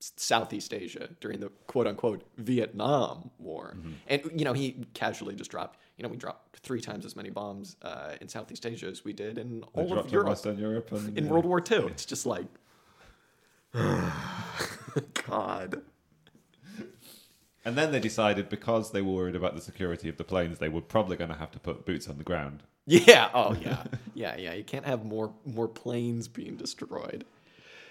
[0.00, 3.74] Southeast Asia during the quote unquote Vietnam War.
[3.78, 3.92] Mm-hmm.
[4.08, 7.30] And, you know, he casually just dropped, you know, we dropped three times as many
[7.30, 11.16] bombs uh, in Southeast Asia as we did in all of Europe Western Europe and,
[11.16, 11.30] in yeah.
[11.30, 11.86] World War II.
[11.86, 12.46] It's just like,
[15.26, 15.82] God.
[17.64, 20.68] And then they decided because they were worried about the security of the planes, they
[20.68, 22.64] were probably going to have to put boots on the ground.
[22.86, 23.30] Yeah.
[23.32, 23.84] Oh, yeah.
[24.14, 24.52] yeah, yeah.
[24.54, 27.24] You can't have more more planes being destroyed.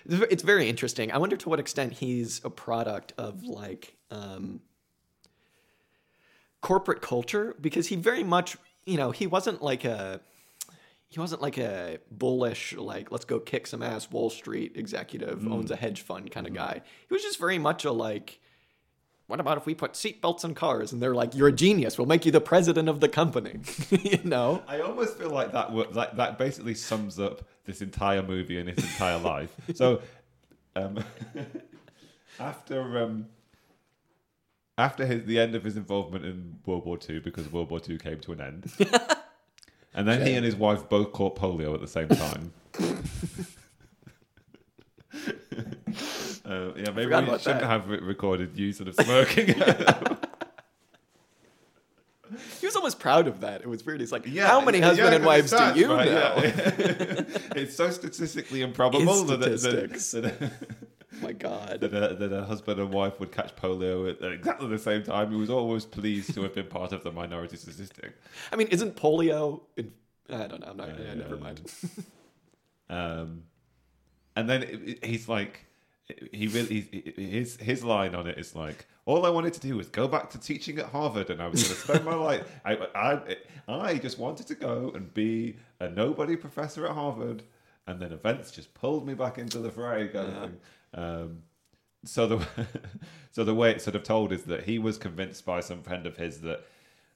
[0.06, 1.12] It's very interesting.
[1.12, 4.62] I wonder to what extent he's a product of like um,
[6.62, 10.20] corporate culture because he very much, you know, he wasn't like a
[11.08, 15.70] he wasn't like a bullish like let's go kick some ass Wall Street executive owns
[15.70, 16.82] a hedge fund kind of guy.
[17.08, 18.40] He was just very much a like
[19.32, 20.91] what about if we put seatbelts in cars?
[20.91, 21.98] And they're like, "You're a genius.
[21.98, 24.62] We'll make you the president of the company." you know?
[24.67, 28.84] I almost feel like that like that basically sums up this entire movie and its
[28.84, 29.56] entire life.
[29.74, 30.02] So,
[30.76, 31.02] um,
[32.41, 33.28] after um,
[34.78, 38.00] after his, the end of his involvement in World War II, because World War II
[38.00, 38.70] came to an end,
[39.94, 42.52] and then he and his wife both caught polio at the same time.
[46.44, 47.63] Uh, yeah, maybe we shouldn't that.
[47.63, 48.58] have it recorded.
[48.58, 49.56] You sort of smirking.
[52.62, 53.62] He was almost proud of that.
[53.62, 54.00] It was weird.
[54.00, 56.44] He's like, Yeah, "How many yeah, husband and 'cause wives do you right, know?" yeah.
[57.58, 60.12] it's so statistically improbable that, that, statistics.
[60.12, 60.52] that,
[61.22, 61.82] My God.
[61.82, 65.04] that, a, that a husband and wife would catch polio at uh, exactly the same
[65.04, 65.30] time.
[65.32, 68.13] He was always pleased to have been part of the minority statistic.
[68.54, 69.62] I mean, isn't polio?
[69.76, 69.91] In,
[70.30, 70.67] I don't know.
[70.70, 70.88] I'm not.
[70.98, 71.62] yeah, um, never mind.
[72.89, 73.44] Um,
[74.38, 75.65] and then it, it- he's like,
[76.32, 79.78] he really he, his his line on it is like, all I wanted to do
[79.78, 82.60] was go back to teaching at Harvard, and I was going to spend my life.
[82.65, 87.43] I, I I just wanted to go and be a nobody professor at Harvard,
[87.88, 90.58] and then events just pulled me back into the fray, kind of thing.
[90.93, 91.43] Um,
[92.06, 92.47] so the
[93.32, 96.06] so the way it's sort of told is that he was convinced by some friend
[96.06, 96.65] of his that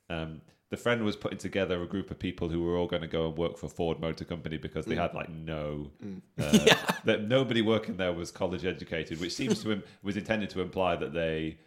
[0.10, 3.08] um, the friend was putting together a group of people who were all going to
[3.08, 5.92] go and work for Ford Motor Company because they had like no
[6.40, 6.76] uh,
[7.06, 10.96] that nobody working there was college educated, which seems to him was intended to imply
[10.96, 11.58] that they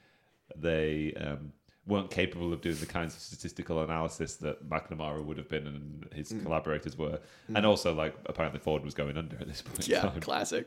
[0.56, 1.52] they um,
[1.86, 6.08] weren't capable of doing the kinds of statistical analysis that McNamara would have been and
[6.14, 7.20] his collaborators were,
[7.54, 9.88] and also like apparently Ford was going under at this point.
[9.88, 10.66] Yeah, classic.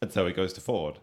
[0.00, 0.98] And so he goes to Ford.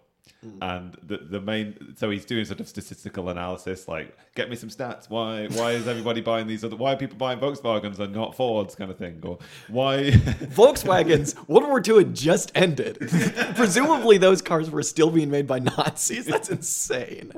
[0.59, 4.69] And the the main so he's doing sort of statistical analysis, like get me some
[4.69, 5.07] stats.
[5.07, 6.75] Why why is everybody buying these other?
[6.75, 9.19] Why are people buying Volkswagens and not Fords, kind of thing?
[9.23, 10.09] Or why?
[10.55, 11.35] Volkswagens.
[11.47, 12.97] World War II had just ended.
[13.55, 16.25] Presumably, those cars were still being made by Nazis.
[16.25, 17.33] That's insane.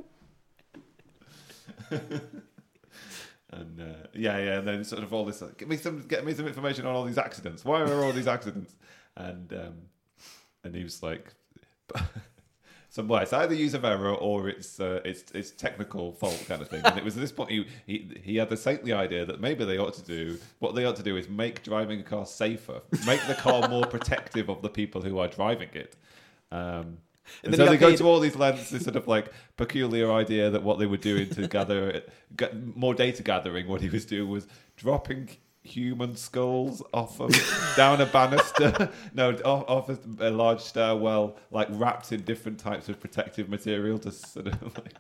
[1.92, 5.42] and uh, yeah, yeah, and then sort of all this.
[5.42, 7.66] Like, get me some get me some information on all these accidents.
[7.66, 8.78] Why are all these accidents?
[9.18, 9.74] And um,
[10.64, 11.34] and he was like.
[12.94, 16.68] So well, it's either user error or it's uh, it's it's technical fault kind of
[16.68, 16.82] thing.
[16.86, 19.66] And it was at this point he, he he had the saintly idea that maybe
[19.66, 22.82] they ought to do what they ought to do is make driving a car safer,
[23.08, 25.96] make the car more protective of the people who are driving it.
[26.52, 27.00] Um,
[27.44, 30.12] and, then so they go paid- to all these lengths, this sort of like peculiar
[30.12, 32.04] idea that what they were doing to gather
[32.38, 33.68] get more data gathering.
[33.68, 34.46] What he was doing was
[34.78, 35.30] dropping
[35.64, 37.32] human skulls off of
[37.76, 42.90] down a banister, no, off, off a, a large stairwell, like wrapped in different types
[42.90, 44.94] of protective material to sort of like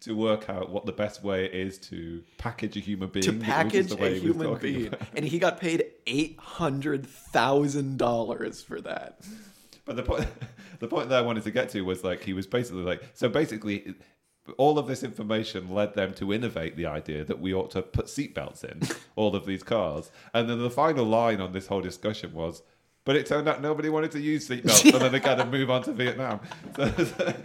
[0.00, 3.24] to work out what the best way is to package a human being.
[3.24, 4.86] To package the way a human being.
[4.88, 5.00] about.
[5.14, 9.20] And he got paid $800,000 for that.
[9.84, 10.26] But the point,
[10.80, 13.28] the point that I wanted to get to was like he was basically like so
[13.28, 13.94] basically.
[14.56, 18.06] All of this information led them to innovate the idea that we ought to put
[18.06, 18.80] seatbelts in
[19.16, 20.10] all of these cars.
[20.34, 22.62] And then the final line on this whole discussion was,
[23.04, 25.70] but it turned out nobody wanted to use seatbelts, and then they kind of move
[25.70, 26.40] on to Vietnam.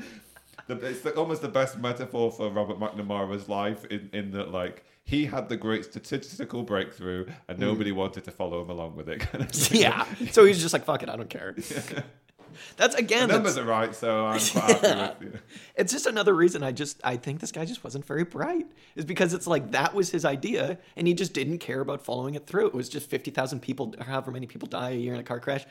[0.68, 4.52] So, the, it's the, almost the best metaphor for Robert McNamara's life in, in that
[4.52, 9.10] like he had the great statistical breakthrough, and nobody wanted to follow him along with
[9.10, 9.20] it.
[9.20, 9.52] Kind of.
[9.52, 9.80] Mm.
[9.82, 10.06] yeah.
[10.32, 11.56] So he's just like, fuck it, I don't care.
[12.78, 13.28] That's again.
[13.30, 15.40] The that's- numbers are right, so I'm quite happy with you.
[15.76, 18.68] It's just another reason I just I think this guy just wasn't very bright.
[18.96, 22.36] Is because it's like that was his idea and he just didn't care about following
[22.36, 22.68] it through.
[22.68, 25.24] It was just fifty thousand people, or however many people die a year in a
[25.24, 25.66] car crash.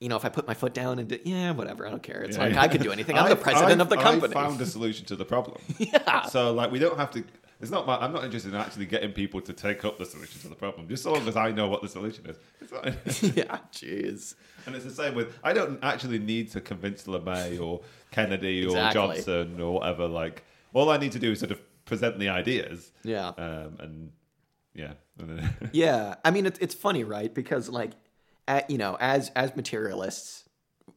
[0.00, 2.22] You know, if I put my foot down and did, yeah, whatever, I don't care.
[2.22, 3.16] It's like I could do anything.
[3.16, 4.34] I'm the president I- of the company.
[4.34, 5.58] I found a solution to the problem.
[5.78, 7.22] yeah, So like we don't have to.
[7.64, 7.86] It's not.
[7.86, 10.54] My, I'm not interested in actually getting people to take up the solution to the
[10.54, 10.86] problem.
[10.86, 12.36] Just so long as I know what the solution is.
[12.60, 14.34] It's yeah, jeez.
[14.66, 15.38] and it's the same with.
[15.42, 20.06] I don't actually need to convince LeMay or Kennedy or Johnson or whatever.
[20.06, 20.44] Like
[20.74, 22.92] all I need to do is sort of present the ideas.
[23.02, 23.28] Yeah.
[23.28, 24.12] Um, and
[24.74, 24.92] yeah.
[25.72, 27.32] Yeah, I mean it's it's funny, right?
[27.32, 27.92] Because like,
[28.46, 30.46] at, you know, as as materialists,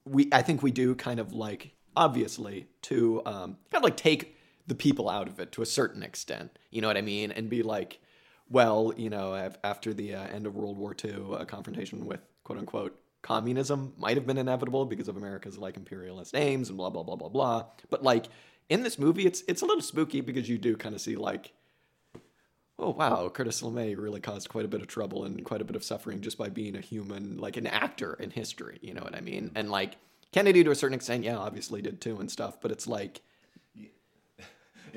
[0.04, 4.37] we I think we do kind of like obviously to um, kind of like take
[4.68, 6.58] the people out of it to a certain extent.
[6.70, 7.32] You know what I mean?
[7.32, 8.00] And be like,
[8.50, 12.60] well, you know, after the uh, end of World War II, a confrontation with quote
[12.60, 17.04] unquote communism might have been inevitable because of America's like imperialist aims and blah blah
[17.04, 17.66] blah blah blah.
[17.90, 18.28] But like
[18.70, 21.54] in this movie, it's it's a little spooky because you do kind of see like
[22.80, 25.76] oh wow, Curtis LeMay really caused quite a bit of trouble and quite a bit
[25.76, 28.78] of suffering just by being a human, like an actor in history.
[28.82, 29.52] You know what I mean?
[29.56, 29.96] And like
[30.32, 32.62] Kennedy, to a certain extent, yeah, obviously did too and stuff.
[32.62, 33.22] But it's like,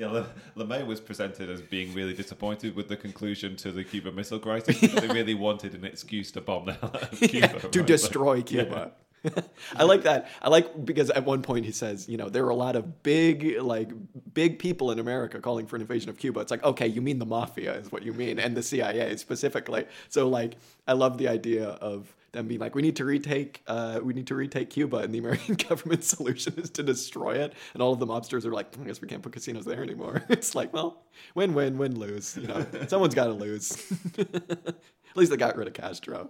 [0.01, 0.25] Yeah, Le-
[0.57, 4.79] LeMay was presented as being really disappointed with the conclusion to the Cuban Missile Crisis.
[4.81, 7.59] because they really wanted an excuse to bomb the hell out of Cuba.
[7.59, 7.87] to right?
[7.87, 8.93] destroy Cuba.
[9.75, 10.29] I like that.
[10.41, 13.03] I like because at one point he says, you know, there are a lot of
[13.03, 13.91] big, like,
[14.33, 16.39] big people in America calling for an invasion of Cuba.
[16.39, 19.85] It's like, okay, you mean the mafia is what you mean, and the CIA specifically.
[20.09, 20.55] So, like,
[20.87, 24.27] I love the idea of them being like, we need to retake, uh, we need
[24.27, 27.53] to retake Cuba, and the American government solution is to destroy it.
[27.73, 30.23] And all of the mobsters are like, I guess we can't put casinos there anymore.
[30.29, 31.03] It's like, well,
[31.35, 32.37] win, win, win, lose.
[32.37, 33.91] You know, someone's got to lose.
[34.17, 36.29] At least they got rid of Castro.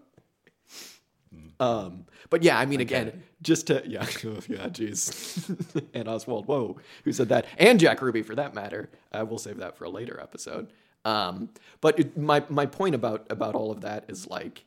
[1.60, 4.02] Um, but yeah, I mean, again, just to yeah,
[4.48, 8.90] yeah, jeez, and Oswald, whoa, who said that, and Jack Ruby for that matter.
[9.12, 10.72] Uh, we'll save that for a later episode.
[11.06, 14.66] Um, but it, my my point about about all of that is like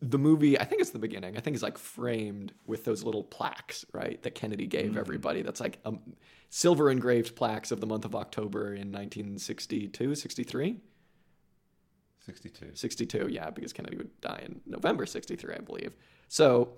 [0.00, 0.58] the movie.
[0.58, 1.36] I think it's the beginning.
[1.36, 5.42] I think it's like framed with those little plaques, right, that Kennedy gave everybody.
[5.42, 6.00] That's like um,
[6.50, 10.80] silver engraved plaques of the month of October in 1962, 63.
[12.26, 12.70] 62.
[12.74, 15.94] 62, yeah, because Kennedy would die in November 63, I believe.
[16.28, 16.70] So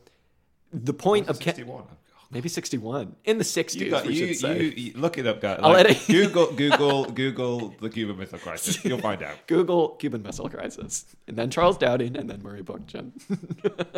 [0.73, 1.85] the point of Ken- 61.
[2.31, 4.63] maybe 61 in the 60s, You, got, we you, should say.
[4.63, 5.43] you, you look it up.
[5.43, 8.85] I'll Like, Google, Google, Google the Cuban Missile Crisis.
[8.85, 9.39] You'll find out.
[9.47, 13.13] Google Cuban Missile Crisis, and then Charles Dowding, and then Murray Bookchin.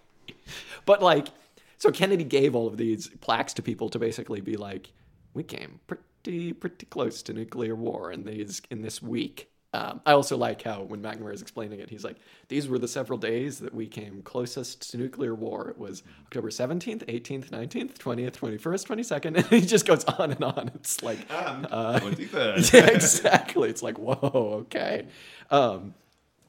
[0.86, 1.28] but like,
[1.76, 4.92] so Kennedy gave all of these plaques to people to basically be like,
[5.34, 9.49] we came pretty pretty close to nuclear war in these in this week.
[9.72, 12.16] Um, I also like how when McNamara is explaining it, he's like,
[12.48, 15.68] "These were the several days that we came closest to nuclear war.
[15.68, 20.42] It was October seventeenth, eighteenth, nineteenth, twentieth, twenty-first, twenty-second, and he just goes on and
[20.42, 20.72] on.
[20.74, 22.72] It's like, And uh, 23rd.
[22.72, 23.70] yeah, exactly.
[23.70, 25.06] It's like, whoa, okay.
[25.52, 25.94] Um,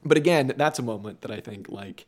[0.04, 2.06] but again, that's a moment that I think like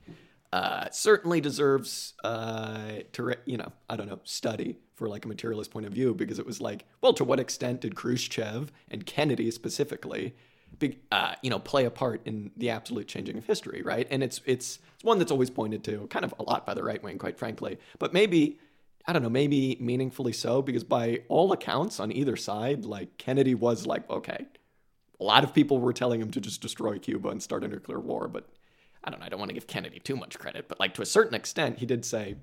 [0.53, 5.29] uh, certainly deserves uh, to re- you know I don't know study for like a
[5.29, 9.07] materialist point of view because it was like, well, to what extent did Khrushchev and
[9.07, 10.35] Kennedy specifically,
[10.79, 14.07] be, uh, you know, play a part in the absolute changing of history, right?
[14.11, 16.83] And it's it's it's one that's always pointed to, kind of a lot by the
[16.83, 18.59] right wing, quite frankly, but maybe.
[19.07, 23.55] I don't know, maybe meaningfully so, because by all accounts on either side, like Kennedy
[23.55, 24.47] was like, okay,
[25.21, 28.01] a lot of people were telling him to just destroy Cuba and start a nuclear
[28.01, 28.49] war, but
[29.05, 31.03] I don't know, I don't want to give Kennedy too much credit, but like to
[31.03, 32.37] a certain extent, he did say,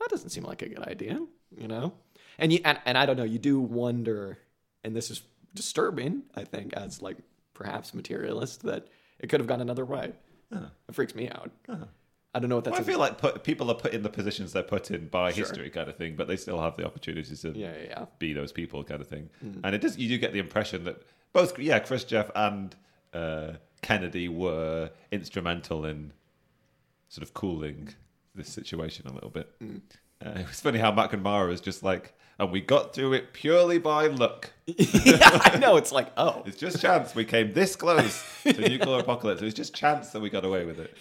[0.00, 1.18] that doesn't seem like a good idea,
[1.56, 1.94] you know?
[2.38, 4.36] And you and, and I don't know, you do wonder,
[4.84, 5.22] and this is
[5.54, 7.16] disturbing, I think, as like
[7.54, 8.88] perhaps materialist, that
[9.18, 10.12] it could have gone another way.
[10.50, 11.50] It freaks me out.
[12.34, 14.52] I don't know what that's I feel like put, people are put in the positions
[14.52, 15.44] they're put in by Sure.
[15.44, 18.04] history, kind of thing, but they still have the opportunities to Yeah, yeah, yeah.
[18.18, 19.28] be those people, kind of thing.
[19.44, 19.60] Mm.
[19.64, 19.98] And it does.
[19.98, 21.02] You do get the impression that
[21.34, 22.74] both, yeah, Chris Khrushchev and
[23.12, 26.12] uh, Kennedy were instrumental in
[27.08, 27.90] sort of cooling
[28.34, 29.50] this situation a little bit.
[29.60, 29.82] Mm.
[30.24, 33.78] Uh, it was funny how McNamara is just like, and we got through it purely
[33.78, 34.50] by luck.
[34.66, 35.76] yeah, I know.
[35.76, 39.40] It's like, oh, It's just chance we came this close to nuclear apocalypse.
[39.42, 40.96] It was just chance that we got away with it.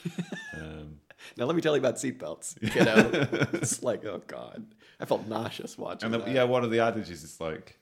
[0.55, 0.97] Um,
[1.37, 2.55] now let me tell you about seatbelts.
[2.75, 3.09] You know,
[3.53, 4.65] it's like, oh god,
[4.99, 6.05] I felt nauseous watching.
[6.05, 6.33] And the, that.
[6.33, 7.77] yeah, one of the adages is like,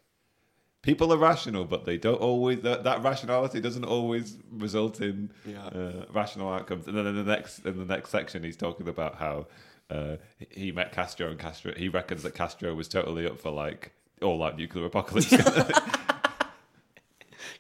[0.82, 2.62] people are rational, but they don't always.
[2.62, 5.66] That, that rationality doesn't always result in Yeah.
[5.66, 6.88] uh, rational outcomes.
[6.88, 9.48] And then in the next in the next section, he's talking about how
[9.90, 10.18] uh,
[10.50, 14.38] he met Castro, and Castro he reckons that Castro was totally up for like all
[14.38, 15.34] like nuclear apocalypse.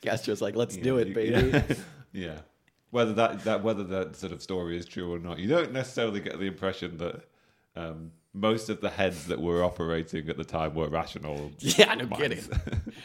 [0.02, 1.50] Castro's like, let's do it, baby.
[1.52, 1.64] Yeah.
[2.14, 2.38] yeah.
[2.92, 6.20] Whether that, that whether that sort of story is true or not, you don't necessarily
[6.20, 7.26] get the impression that
[7.76, 11.52] um, most of the heads that were operating at the time were rational.
[11.60, 12.18] Yeah, no minds.
[12.18, 12.44] kidding.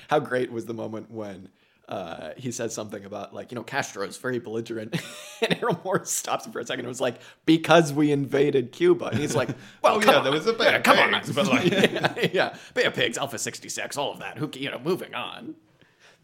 [0.09, 1.49] How great was the moment when
[1.89, 4.95] uh, he says something about like you know Castro is very belligerent,
[5.43, 7.16] and Errol Morris stops him for a second and was like,
[7.47, 9.49] "Because we invaded Cuba," and he's like,
[9.82, 10.24] "Well, Oh, yeah, on.
[10.24, 13.39] there was a bit yeah, come on, but, like- yeah, yeah, Bay of Pigs, Alpha
[13.39, 14.39] sixty six, all of that.
[14.39, 15.55] Who, you know, moving on.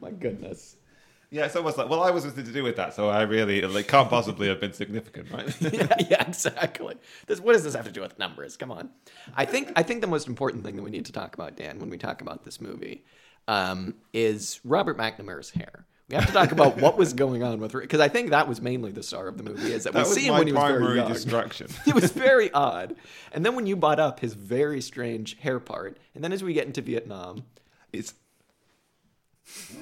[0.01, 0.77] My goodness.
[1.33, 3.61] Yeah, it's almost like, well, I was nothing to do with that, so I really
[3.63, 5.55] like can't possibly have been significant, right?
[5.61, 6.97] yeah, yeah, exactly.
[7.27, 8.57] This, what does this have to do with numbers?
[8.57, 8.91] Come on.
[9.37, 11.79] I think I think the most important thing that we need to talk about, Dan,
[11.79, 13.05] when we talk about this movie,
[13.51, 15.85] um, is Robert McNamara's hair.
[16.09, 18.61] We have to talk about what was going on with because I think that was
[18.61, 19.73] mainly the star of the movie.
[19.73, 21.13] Is that, that we see him when he was very young.
[21.13, 21.69] distraction.
[21.87, 22.97] it was very odd.
[23.33, 26.53] And then when you brought up his very strange hair part, and then as we
[26.53, 27.45] get into Vietnam,
[27.93, 28.15] It's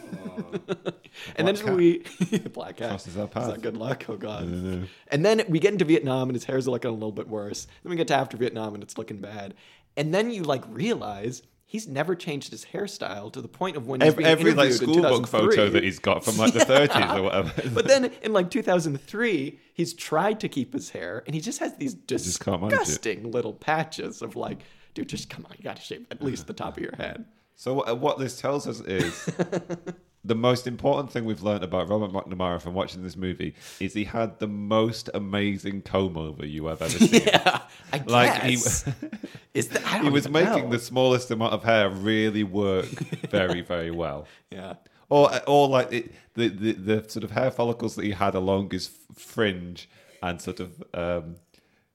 [1.37, 1.75] and then cat.
[1.75, 1.99] we
[2.53, 3.51] black cat Crosses Is path.
[3.51, 4.05] that good luck?
[4.09, 4.45] Oh god.
[4.45, 7.66] And then we get into Vietnam and his hair's looking a little bit worse.
[7.83, 9.55] Then we get to after Vietnam and it's looking bad.
[9.97, 14.01] And then you like realize he's never changed his hairstyle to the point of when
[14.01, 17.53] he's every, every like schoolbook photo that he's got from like the 30s or whatever.
[17.75, 21.77] But then in like 2003, he's tried to keep his hair, and he just has
[21.77, 22.79] these just can't manage it.
[22.81, 24.62] disgusting little patches of like,
[24.95, 27.27] dude, just come on, you gotta shave at least the top of your head.
[27.55, 29.29] So what, what this tells us is
[30.29, 34.05] the most important thing we've learned about Robert McNamara from watching this movie is he
[34.05, 37.22] had the most amazing comb over you have ever seen.
[37.26, 37.62] Yeah,
[37.93, 38.89] I Like, he- guess.
[39.55, 40.70] Is that, I He was making know.
[40.70, 42.87] the smallest amount of hair really work
[43.31, 44.26] very, very well.
[44.51, 44.74] Yeah.
[45.11, 48.70] Or, or like it, the, the the sort of hair follicles that he had along
[48.70, 49.89] his fringe
[50.22, 51.37] and sort of um,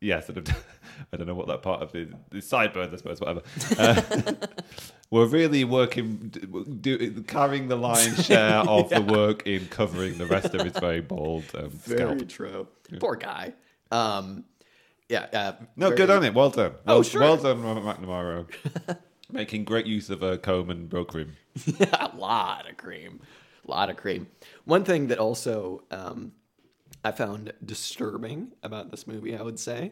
[0.02, 0.48] yeah, sort of
[1.14, 3.42] I don't know what that part of the, the sideburns, I suppose, whatever.
[3.78, 4.34] Uh,
[5.14, 6.32] were really working,
[6.82, 11.02] do, carrying the lion's share of the work in covering the rest of his very
[11.02, 12.30] bald um, Very scalp.
[12.30, 12.68] true.
[13.00, 13.54] Poor guy.
[13.92, 14.44] Um,
[15.10, 15.28] yeah.
[15.32, 16.34] Uh, No, very- good on it.
[16.34, 16.72] Well done.
[16.88, 17.22] Oh, Well, sure.
[17.22, 18.98] well done, Robert McNamara.
[19.32, 21.30] Making great use of a comb and Brylcreem.
[21.94, 23.22] a lot of cream.
[23.68, 24.28] A lot of cream.
[24.66, 26.32] One thing that also um,
[27.04, 29.92] I found disturbing about this movie, I would say,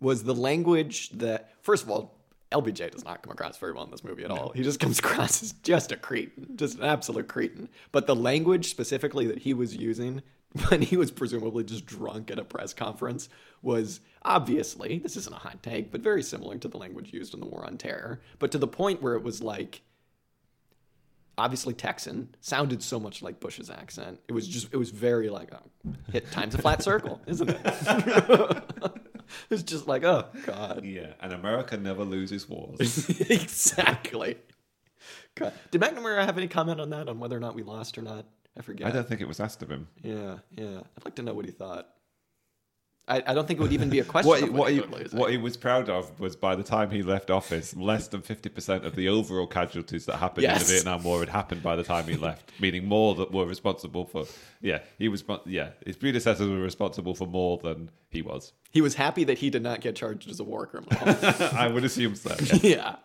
[0.00, 2.19] was the language that, first of all,
[2.52, 4.50] LBJ does not come across very well in this movie at all.
[4.50, 7.68] He just comes across as just a cretin, just an absolute cretin.
[7.92, 10.22] But the language specifically that he was using
[10.68, 13.28] when he was presumably just drunk at a press conference
[13.62, 17.40] was obviously, this isn't a hot take, but very similar to the language used in
[17.40, 18.20] the War on Terror.
[18.38, 19.82] But to the point where it was like,
[21.38, 24.20] obviously Texan sounded so much like Bush's accent.
[24.28, 29.02] It was just it was very like oh, hit times a flat circle, isn't it?
[29.50, 33.08] it's just like oh god, Yeah, and America never loses wars.
[33.30, 34.36] exactly.
[35.34, 35.52] God.
[35.70, 38.26] Did McNamara have any comment on that on whether or not we lost or not?
[38.58, 38.86] I forget.
[38.86, 39.88] I don't think it was asked of him.
[40.02, 40.80] Yeah, yeah.
[40.96, 41.88] I'd like to know what he thought.
[43.10, 44.30] I, I don't think it would even be a question.
[44.30, 44.78] What, what, he,
[45.10, 48.84] what he was proud of was by the time he left office, less than 50%
[48.84, 52.06] of the overall casualties that happened in the Vietnam War had happened by the time
[52.06, 54.24] he left, meaning more that were responsible for.
[54.60, 55.24] Yeah, he was.
[55.44, 58.52] Yeah, his predecessors were responsible for more than he was.
[58.70, 60.96] he was happy that he did not get charged as a war criminal.
[61.56, 62.34] I would assume so.
[62.40, 62.58] yeah.
[62.62, 62.96] yeah.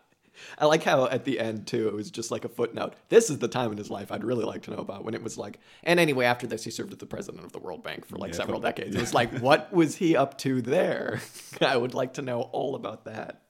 [0.59, 2.93] I like how at the end too, it was just like a footnote.
[3.09, 5.23] This is the time in his life I'd really like to know about when it
[5.23, 5.59] was like.
[5.83, 8.31] And anyway, after this, he served as the president of the World Bank for like
[8.31, 8.95] Yeah, several decades.
[8.95, 11.21] It was like, what was he up to there?
[11.61, 13.41] I would like to know all about that.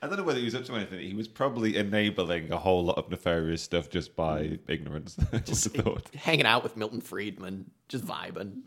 [0.00, 1.00] I don't know whether he was up to anything.
[1.00, 4.58] He was probably enabling a whole lot of nefarious stuff just by mm.
[4.68, 5.16] ignorance.
[5.44, 5.76] Just.
[6.14, 8.62] Hanging out with Milton Friedman, just vibing.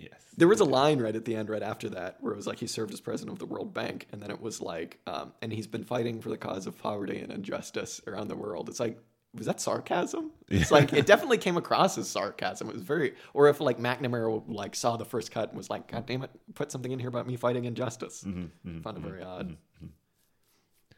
[0.00, 0.12] Yes.
[0.36, 2.58] There was a line right at the end, right after that, where it was like
[2.58, 5.52] he served as president of the World Bank, and then it was like, um, and
[5.52, 8.68] he's been fighting for the cause of poverty and injustice around the world.
[8.68, 8.98] It's like,
[9.34, 10.32] was that sarcasm?
[10.48, 12.68] It's like it definitely came across as sarcasm.
[12.68, 15.86] It was very, or if like McNamara like saw the first cut and was like,
[15.88, 18.24] God damn it, put something in here about me fighting injustice.
[18.26, 19.56] Mm-hmm, mm-hmm, Found it mm-hmm, very odd.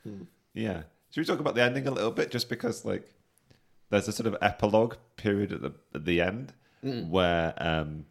[0.05, 0.23] Hmm.
[0.55, 0.83] Yeah.
[1.11, 2.31] Should we talk about the ending a little bit?
[2.31, 3.07] Just because, like,
[3.91, 7.09] there's a sort of epilogue period at the at the end mm.
[7.09, 8.07] where um,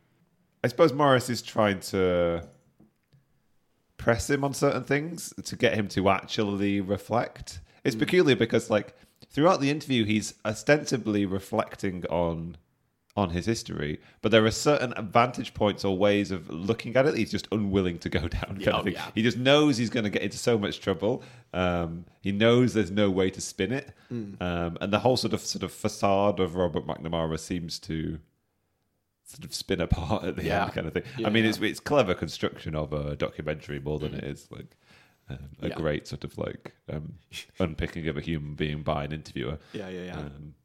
[0.63, 2.47] I suppose Morris is trying to
[3.97, 7.59] press him on certain things to get him to actually reflect.
[7.83, 8.95] It's peculiar because, like,
[9.29, 12.57] throughout the interview, he's ostensibly reflecting on
[13.17, 17.13] on his history, but there are certain vantage points or ways of looking at it.
[17.17, 18.41] He's just unwilling to go down.
[18.41, 18.93] Kind Yeah, of thing.
[18.93, 19.11] yeah.
[19.13, 21.21] He just knows he's going to get into so much trouble.
[21.53, 25.41] Um, he knows there's no way to spin it, um, and the whole sort of
[25.41, 28.17] sort of facade of Robert McNamara seems to
[29.31, 30.63] sort of spin apart at the Yeah.
[30.65, 31.03] end, kind of thing.
[31.25, 31.49] I mean, Yeah.
[31.51, 34.75] it's it's clever construction of a documentary more than it is like.
[35.29, 35.75] Um, a Yeah.
[35.75, 37.13] great sort of like um,
[37.59, 39.59] unpicking of a human being by an interviewer.
[39.71, 40.17] Yeah, yeah, yeah.
[40.19, 40.55] Um,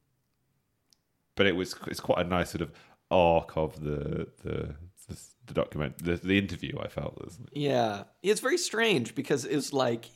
[1.37, 2.73] but it was it's quite a nice sort of
[3.11, 4.75] arc of the the
[5.09, 6.77] the, the document the, the interview.
[6.81, 7.17] I felt
[7.53, 10.07] Yeah, it's very strange because it's like,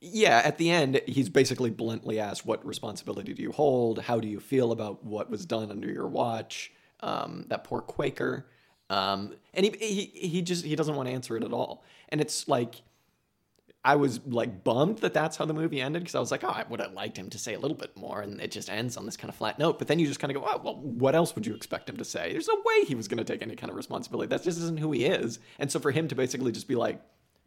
[0.00, 3.98] yeah, at the end he's basically bluntly asked, "What responsibility do you hold?
[3.98, 8.46] How do you feel about what was done under your watch?" Um, that poor Quaker,
[8.88, 12.20] um, and he, he he just he doesn't want to answer it at all, and
[12.20, 12.76] it's like.
[13.86, 16.48] I was like bummed that that's how the movie ended because I was like, oh,
[16.48, 18.96] I would have liked him to say a little bit more, and it just ends
[18.96, 19.78] on this kind of flat note.
[19.78, 21.98] But then you just kind of go, oh, well, what else would you expect him
[21.98, 22.32] to say?
[22.32, 24.28] There's no way he was going to take any kind of responsibility.
[24.30, 25.38] That just isn't who he is.
[25.58, 26.98] And so for him to basically just be like,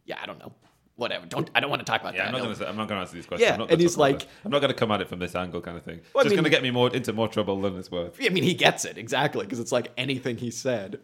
[0.04, 0.52] yeah, I don't know,
[0.98, 2.26] whatever, don't, I don't want to talk about Yeah, that.
[2.26, 2.44] I'm not No.
[2.44, 2.68] going to.
[2.68, 3.48] I'm not going to answer these questions.
[3.48, 4.26] Yeah, I'm not and he's like-.
[4.44, 6.00] I'm not going to come at it from this angle, kind of thing.
[6.12, 8.18] Well, I Just mean- going to get me more into more trouble than it's worth.
[8.20, 11.00] I mean, he gets it exactly because it's like anything he said,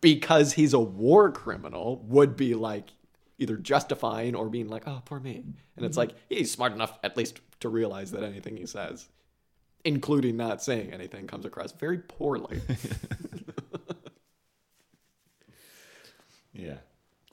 [0.00, 2.90] because he's a war criminal, would be like
[3.38, 5.44] either justifying or being like, "Oh, poor me,"
[5.76, 6.08] and it's mm-hmm.
[6.08, 9.08] like he's smart enough at least to realize that anything he says,
[9.84, 12.60] including not saying anything, comes across very poorly.
[16.58, 16.76] Yeah.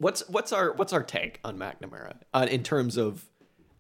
[0.04, 3.26] What's what's our what's our take on McNamara uh, in terms of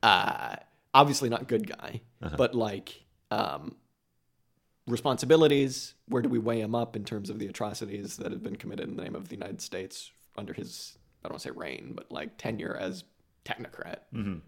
[0.01, 0.55] uh,
[0.93, 2.01] obviously not good guy,
[2.38, 3.76] but like um,
[4.88, 5.93] responsibilities.
[6.07, 8.88] Where do we weigh him up in terms of the atrocities that have been committed
[8.89, 11.93] in the name of the United States under his I don't want to say reign,
[11.95, 13.03] but like tenure as
[13.45, 13.97] technocrat?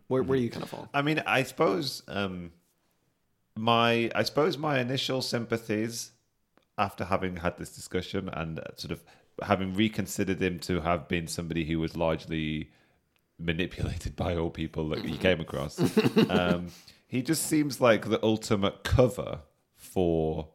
[0.07, 0.89] Where where do you kind of fall?
[0.93, 2.51] I mean, I suppose um,
[3.55, 6.11] my I suppose my initial sympathies
[6.77, 9.03] after having had this discussion and sort of
[9.41, 12.69] having reconsidered him to have been somebody who was largely
[13.37, 15.77] manipulated by all people that he came across.
[16.29, 16.67] um,
[17.07, 19.39] he just seems like the ultimate cover
[19.75, 20.47] for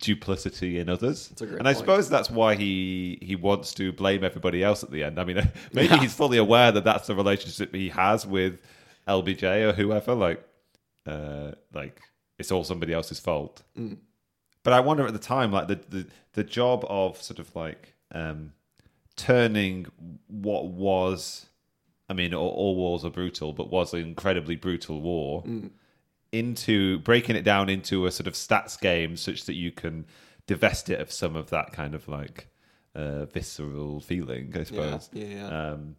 [0.00, 1.32] duplicity in others.
[1.40, 1.78] a great and I point.
[1.78, 5.18] suppose that's why he he wants to blame everybody else at the end.
[5.18, 5.36] I mean,
[5.72, 6.00] maybe Yeah.
[6.00, 8.58] he's fully aware that that's the relationship he has with
[9.08, 10.14] LBJ or whoever.
[10.14, 10.44] Like,
[11.06, 12.00] uh, like
[12.38, 13.62] it's all somebody else's fault.
[13.78, 13.98] Mm.
[14.62, 17.94] But I wonder at the time, like the the, the job of sort of like
[18.16, 18.52] um,
[19.16, 19.86] turning
[20.28, 21.46] what was,
[22.08, 25.70] I mean, all, all wars are brutal, but was an incredibly brutal war Mm.
[26.32, 30.06] into breaking it down into a sort of stats game, such that you can
[30.46, 32.48] divest it of some of that kind of like
[32.94, 34.52] uh, visceral feeling.
[34.54, 35.10] I Yeah, suppose.
[35.12, 35.70] yeah, yeah.
[35.72, 35.96] Um,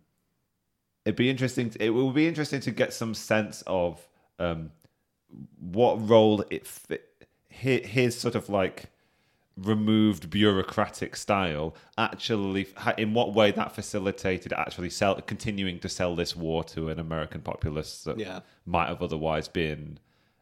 [1.06, 1.70] it'd be interesting.
[1.72, 4.06] To, it will be interesting to get some sense of
[4.40, 4.72] um,
[5.60, 7.04] what role it fit.
[7.50, 8.86] His, his sort of like
[9.58, 16.36] removed bureaucratic style actually in what way that facilitated actually sell continuing to sell this
[16.36, 18.42] war to an American populace that Yeah.
[18.66, 20.00] might have otherwise been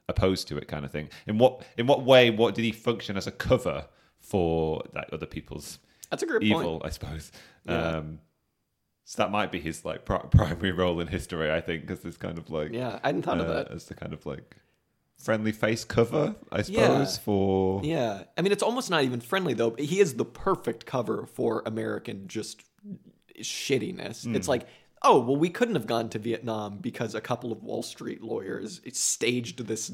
[0.09, 3.15] opposed to it kind of thing in what in what way what did he function
[3.15, 3.85] as a cover
[4.19, 6.85] for like other people's That's a great evil point.
[6.85, 7.31] I suppose
[7.65, 7.97] Yeah.
[7.97, 8.19] um
[9.05, 12.17] so that might be his like pri- primary role in history I think because this
[12.17, 13.71] kind of like Yeah, I hadn't thought of uh, that.
[13.71, 14.57] as the kind of like
[15.17, 17.23] friendly face cover I suppose Yeah.
[17.23, 19.75] for Yeah, I mean, it's almost not even friendly though.
[19.77, 22.61] He is the perfect cover for American just
[23.39, 24.23] shittiness.
[24.25, 24.35] Hmm.
[24.35, 24.67] It's like,
[25.01, 28.81] oh, well, we couldn't have gone to Vietnam because a couple of Wall Street lawyers
[28.93, 29.91] staged this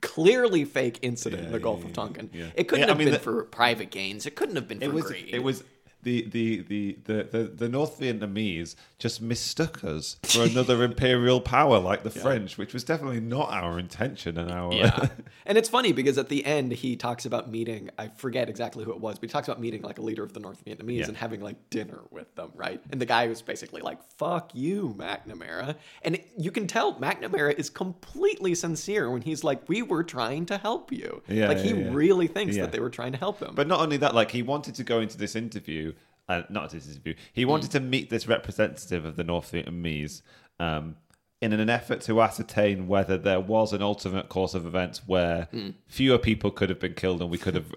[0.00, 2.30] clearly fake incident in the Gulf of Tonkin.
[2.32, 2.46] yeah.
[2.54, 4.26] It couldn't Yeah, I have mean, been the- for private gains.
[4.26, 5.28] It couldn't have been for it was greed.
[5.30, 5.62] it was
[6.02, 12.02] the the, the, the, the North Vietnamese just mistook us for another imperial power like
[12.02, 15.08] the French, which was definitely not our intention and our Yeah.
[15.46, 18.92] and it's funny because at the end he talks about meeting, I forget exactly who
[18.92, 21.06] it was, but he talks about meeting like a leader of the North Vietnamese Yeah.
[21.08, 22.80] and having like dinner with them, right?
[22.90, 25.74] And the guy was basically like, fuck you, McNamara.
[26.02, 30.58] And you can tell McNamara is completely sincere when he's like, we were trying to
[30.58, 31.22] help you.
[31.28, 31.90] Yeah, like he yeah, yeah.
[31.92, 32.62] really thinks Yeah.
[32.62, 33.54] that they were trying to help him.
[33.54, 35.92] But not only that, like he wanted to go into this interview,
[36.28, 37.14] uh, not this interview.
[37.32, 40.22] He wanted to meet this representative of the North Vietnamese
[40.60, 40.96] um,
[41.40, 45.48] in an effort to ascertain whether there was an alternate course of events where
[45.86, 47.72] fewer people could have been killed and we could have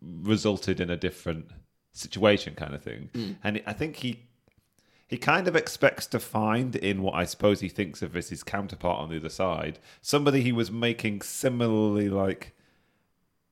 [0.00, 1.46] resulted in a different
[1.92, 3.10] situation, kind of thing.
[3.42, 4.24] And I think he
[5.08, 8.42] he kind of expects to find in what I suppose he thinks of as his
[8.42, 12.54] counterpart on the other side somebody he was making similarly like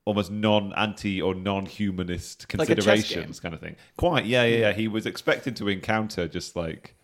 [0.07, 3.77] almost non anti or non humanist Like considerations kind of thing.
[3.99, 4.73] Quite, yeah, yeah, yeah.
[4.73, 6.97] He was expected to encounter just like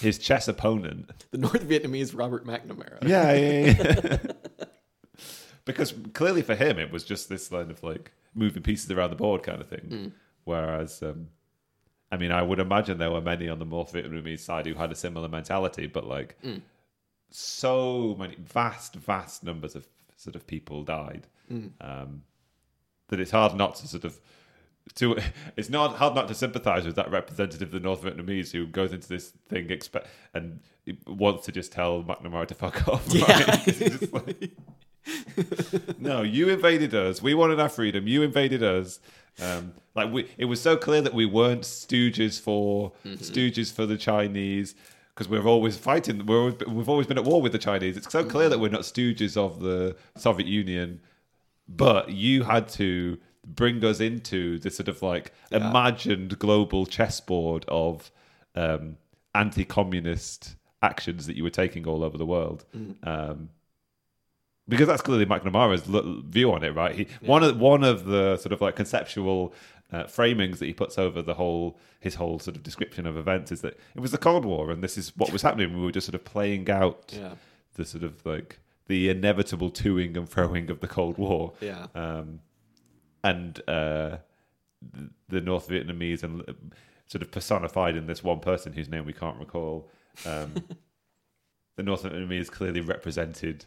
[0.00, 1.10] his chess opponent.
[1.32, 3.02] the North Vietnamese Robert McNamara.
[3.06, 4.18] Yeah, yeah, yeah.
[5.64, 9.16] because clearly for him it was just this kind of like moving pieces around the
[9.16, 10.12] board kind of thing.
[10.44, 11.28] Whereas um
[12.10, 14.92] I mean I would imagine there were many on the North Vietnamese side who had
[14.92, 16.36] a similar mentality, but like
[17.30, 19.86] so many vast, vast numbers of
[20.16, 21.26] sort of people died.
[21.80, 22.22] Um
[23.12, 24.18] that it's hard not to sort of
[24.96, 25.16] to
[25.56, 28.92] it's not hard not to sympathise with that representative of the North Vietnamese who goes
[28.92, 30.58] into this thing expect and
[31.06, 33.06] wants to just tell McNamara to fuck off.
[33.14, 34.12] Right?
[34.12, 34.50] Like-
[35.98, 37.20] no, you invaded us.
[37.20, 38.06] We wanted our freedom.
[38.06, 39.00] You invaded us.
[39.40, 43.96] Um, like we, it was so clear that we weren't stooges for stooges for the
[43.96, 44.74] Chinese
[45.14, 46.24] because we're always fighting.
[46.26, 47.96] We're always, we've always been at war with the Chinese.
[47.96, 51.00] It's so clear that we're not stooges of the Soviet Union.
[51.68, 58.10] But you had to bring us into this sort of like imagined global chessboard of
[58.54, 58.96] um,
[59.34, 62.64] anti-communist actions that you were taking all over the world.
[63.04, 63.50] Um,
[64.68, 66.94] because that's clearly McNamara's l- view on it, right?
[66.94, 69.52] He one of one of the sort of like conceptual
[69.92, 73.50] uh, framings that he puts over the whole his whole sort of description of events
[73.52, 75.74] is that it was the Cold War, and this is what was happening.
[75.76, 77.34] We were just sort of playing out Yeah.
[77.74, 81.52] the sort of like the inevitable toing and froing of the Cold War.
[81.60, 81.86] Yeah.
[81.94, 82.40] Um,
[83.24, 84.18] and uh,
[85.28, 86.52] the North Vietnamese and uh,
[87.06, 89.88] sort of personified in this one person whose name we can't recall.
[90.26, 90.54] Um,
[91.76, 93.66] the North Vietnamese clearly represented,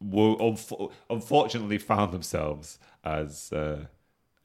[0.00, 3.84] were unfo- unfortunately found themselves as uh,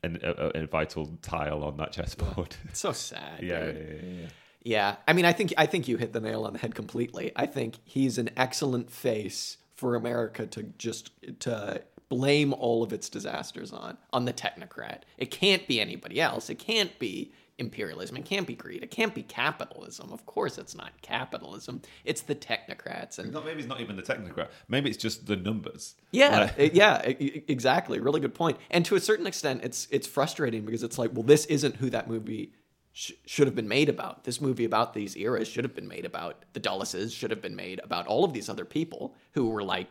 [0.04, 2.56] an, a, a- a vital tile on that chessboard.
[2.68, 3.40] It's so sad.
[3.42, 4.28] yeah, yeah, yeah, yeah.
[4.66, 7.32] Yeah, I mean, I think I think you hit the nail on the head completely.
[7.36, 11.12] I think he's an excellent face for America to just
[11.42, 15.02] to blame all of its disasters on on the technocrat.
[15.18, 16.50] It can't be anybody else.
[16.50, 18.18] It can't be imperialism.
[18.18, 18.84] It can't be greed.
[18.84, 20.12] It can't be capitalism.
[20.12, 21.82] Of course, it's not capitalism.
[22.04, 24.50] It's the technocrats and maybe it's not even the technocrat.
[24.68, 25.96] Maybe it's just the numbers.
[26.12, 28.00] yeah, Like- yeah, exactly.
[28.00, 28.58] Really good point.
[28.72, 31.90] And to a certain extent, it's it's frustrating because it's like, well, this isn't who
[31.92, 32.52] that movie
[32.96, 34.24] sh- should have been made about.
[34.24, 37.14] This movie about these eras should have been made about the Dulleses.
[37.14, 39.90] Should have been made about all of these other people who were like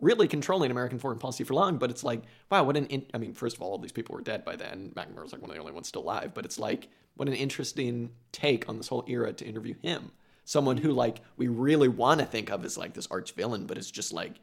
[0.00, 1.76] really controlling American foreign policy for long.
[1.76, 4.14] But it's like, wow, what an in- I mean, first of all, all these people
[4.14, 4.90] were dead by then.
[4.96, 6.32] McNamara was like one of the only ones still alive.
[6.34, 10.10] But it's like, what an interesting take on this whole era to interview him.
[10.44, 13.76] Someone who like we really want to think of as like this arch villain, but
[13.76, 14.40] it's just like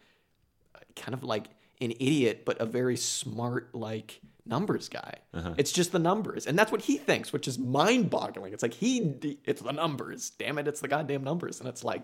[0.95, 1.47] kind of like
[1.81, 5.15] an idiot, but a very smart, like numbers guy.
[5.57, 8.53] It's just the numbers, and that's what he thinks, which is mind-boggling.
[8.53, 10.31] It's like he, it's the numbers.
[10.31, 12.03] Damn it, it's the goddamn numbers, and it's like,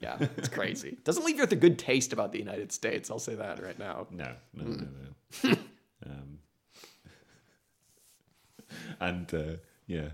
[0.00, 0.98] yeah, it's crazy.
[1.04, 3.10] Doesn't leave you with a good taste about the United States.
[3.10, 4.06] I'll say that right now.
[4.10, 4.76] No, no, Hmm.
[5.44, 5.50] no, no.
[6.06, 6.38] um,
[9.00, 9.56] and uh,
[9.86, 10.10] yeah,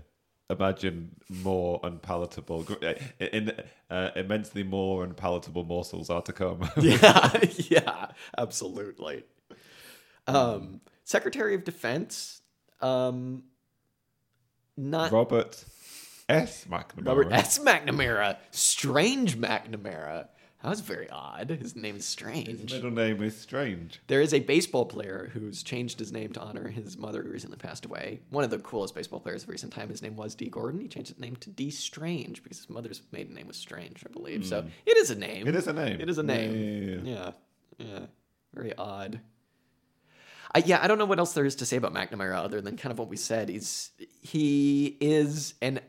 [0.49, 3.51] imagine more unpalatable, uh, in,
[3.89, 6.69] uh, immensely more unpalatable morsels are to come.
[6.79, 7.39] yeah,
[7.69, 9.23] yeah, absolutely.
[10.27, 12.41] Um, Secretary of Defense,
[12.81, 13.43] um,
[14.77, 15.63] not Robert
[16.29, 16.65] S.
[16.69, 17.05] McNamara.
[17.07, 17.59] Robert S.
[17.59, 20.27] McNamara, Strange McNamara.
[20.63, 21.49] That was very odd.
[21.49, 22.71] His name is His Strange.
[22.71, 23.99] middle name is strange.
[24.07, 27.57] There is a baseball player who's changed his name to honor his mother who recently
[27.57, 28.21] passed away.
[28.29, 29.89] One of the coolest baseball players of recent time.
[29.89, 30.79] His name was Dee Gordon.
[30.79, 34.11] He changed his name to Dee Strange because his mother's maiden name was Strange, I
[34.13, 34.45] believe.
[34.45, 35.47] So it is a name.
[35.49, 35.99] It is a name.
[35.99, 37.01] It is a Yeah, name.
[37.05, 37.11] yeah,
[37.77, 37.99] Yeah, yeah.
[38.53, 39.19] Very odd.
[40.55, 42.77] I, yeah, I don't know what else there is to say about McNamara other than
[42.77, 43.49] kind of what we said.
[43.49, 43.91] He's
[44.21, 45.79] he is an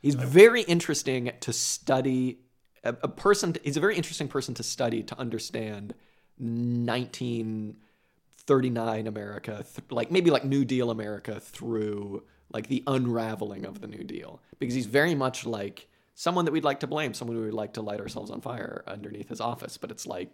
[0.00, 2.38] he's very interesting to study.
[2.84, 3.56] A, a person.
[3.62, 5.94] He's a very interesting person to study to understand
[6.38, 13.88] 1939 America, th- like maybe like New Deal America through like the unraveling of the
[13.88, 17.44] New Deal, because he's very much like someone that we'd like to blame, someone we
[17.44, 19.76] would like to light ourselves on fire underneath his office.
[19.76, 20.30] But it's like,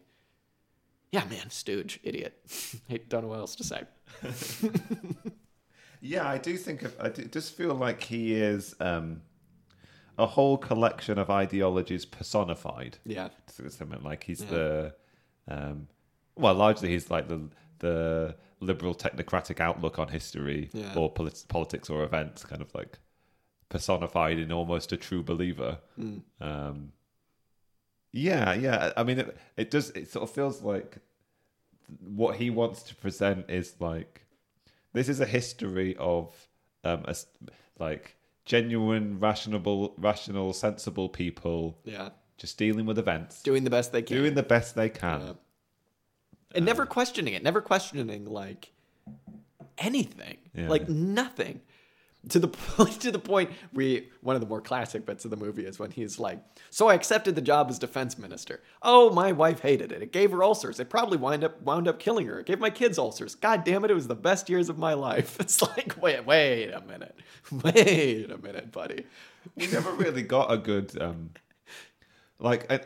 [1.14, 2.34] yeah, man, stooge, idiot.
[2.90, 3.82] I don't know what else to say.
[6.00, 6.94] Yeah, I do think of.
[7.00, 9.22] I do, just feel like he is um,
[10.18, 12.98] a whole collection of ideologies personified.
[13.06, 13.28] Yeah.
[13.48, 14.94] something like he's the,
[15.48, 15.88] um,
[16.36, 17.48] well, largely he's like the
[17.78, 20.92] the liberal technocratic outlook on history Yeah.
[20.94, 22.98] or polit- politics or events, kind of like
[23.70, 25.78] personified in almost a true believer.
[25.96, 26.18] Hmm.
[26.38, 26.92] Um,
[28.16, 28.92] yeah, yeah.
[28.96, 29.90] I mean, it, it does.
[29.90, 30.98] It sort of feels like
[32.00, 34.24] what he wants to present is like
[34.92, 36.32] this is a history of
[36.84, 37.14] um, a
[37.78, 42.10] like genuine, rational, rational, sensible people Yeah.
[42.38, 44.16] just dealing with events, Doing the best they can.
[44.16, 45.20] doing the best they can.
[45.20, 45.32] Yeah.
[46.54, 48.70] and never questioning it, never questioning like
[49.78, 50.68] anything, Yeah.
[50.68, 51.60] like nothing.
[52.30, 52.48] To the
[53.00, 55.90] to the point, we one of the more classic bits of the movie is when
[55.90, 56.38] he's like,
[56.70, 58.62] "So I accepted the job as defense minister.
[58.82, 60.02] Oh, my wife hated it.
[60.02, 60.80] It gave her ulcers.
[60.80, 62.40] It probably wound up wound up killing her.
[62.40, 63.34] It gave my kids ulcers.
[63.34, 63.90] God damn it!
[63.90, 67.16] It was the best years of my life." It's like, wait, wait a minute,
[67.62, 69.04] wait a minute, buddy.
[69.56, 71.30] we never really got a good um
[72.38, 72.80] like I,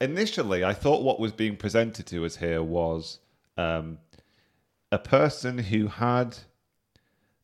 [0.00, 3.18] initially i thought what was being presented to us here was
[3.56, 3.98] um
[4.92, 6.36] a person who had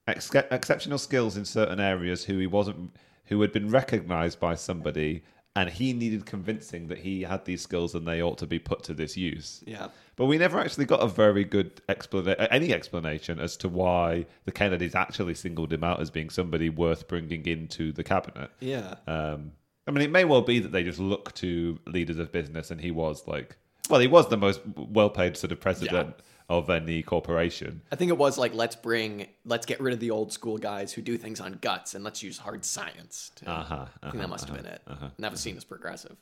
[0.07, 2.95] ex- exceptional skills in certain areas who he wasn't
[3.27, 5.23] who had been recognized by somebody
[5.57, 8.85] and he needed convincing that he had these skills and they ought to be put
[8.85, 9.63] to this use.
[9.67, 9.89] Yeah.
[10.17, 14.53] But we never actually got a very good explanation, any explanation as to why the
[14.53, 18.51] Kennedys actually singled him out as being somebody worth bringing into the cabinet.
[18.61, 18.95] Yeah.
[19.07, 19.53] Um,
[19.87, 22.81] I mean, it may well be that they just look to leaders of business, and
[22.81, 23.57] he was like,
[23.89, 26.15] well, he was the most well-paid sort of president
[26.51, 27.81] of any corporation.
[27.93, 30.93] I think it was like let's bring let's get rid of the old school guys
[30.93, 33.31] who do things on guts and let's use hard science.
[33.37, 34.83] To, Uh-huh, I think uh-huh, that must have been it.
[34.87, 35.05] uh-huh.
[35.17, 36.17] And that was seen as progressive.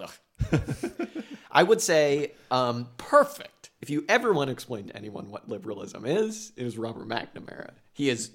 [0.00, 0.10] Ugh.
[1.52, 3.70] I would say um, perfect.
[3.82, 7.72] If you ever want to explain to anyone what liberalism is, it is Robert McNamara.
[7.92, 8.30] He is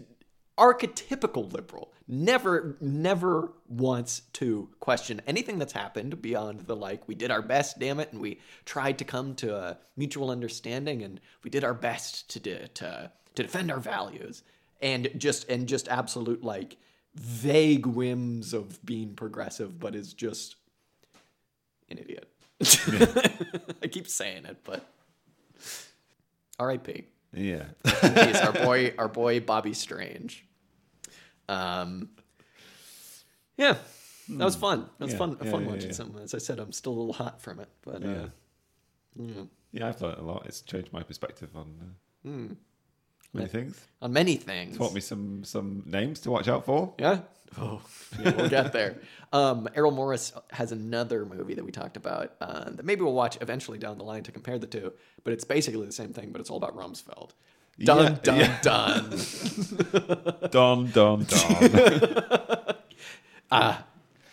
[0.57, 1.91] archetypical liberal.
[2.07, 7.79] Never, never wants to question anything that's happened beyond the like, we did our best,
[7.79, 11.73] damn it, and we tried to come to a mutual understanding, and we did our
[11.73, 14.43] best to de- to to defend our values,
[14.81, 16.77] and just and just absolute like
[17.15, 20.55] vague whims of being progressive, but is just
[21.89, 22.29] an idiot.
[23.83, 24.85] I keep saying it, but
[26.59, 27.05] R.I.P.
[27.33, 27.65] Yeah.
[28.01, 30.44] Our boy, our boy Bobby Strange.
[31.49, 32.09] Um,
[33.57, 33.77] yeah,
[34.29, 34.89] that was fun.
[34.99, 35.37] That was Yeah, fun.
[35.43, 35.95] yeah, fun yeah, watching yeah.
[35.95, 36.15] some.
[36.23, 38.09] As I said, I'm still a little hot from it, but Yeah.
[38.09, 38.27] uh,
[39.15, 39.43] yeah.
[39.71, 40.45] yeah, I've learned a lot.
[40.45, 42.53] It's changed my perspective on uh,
[43.33, 43.79] many things.
[44.01, 44.77] on many things.
[44.77, 46.93] Taught me some some names to watch out for.
[46.99, 47.19] Yeah.
[47.57, 47.79] Oh,
[48.21, 48.97] we'll get there.
[49.31, 53.37] Um, Errol Morris has another movie that we talked about uh, that maybe we'll watch
[53.39, 54.91] eventually down the line to compare the two.
[55.23, 57.29] But it's basically the same thing, but it's all about Rumsfeld.
[57.83, 58.61] Dun Yeah, dun yeah.
[58.61, 59.09] dun.
[60.51, 62.75] Don, Don, Don.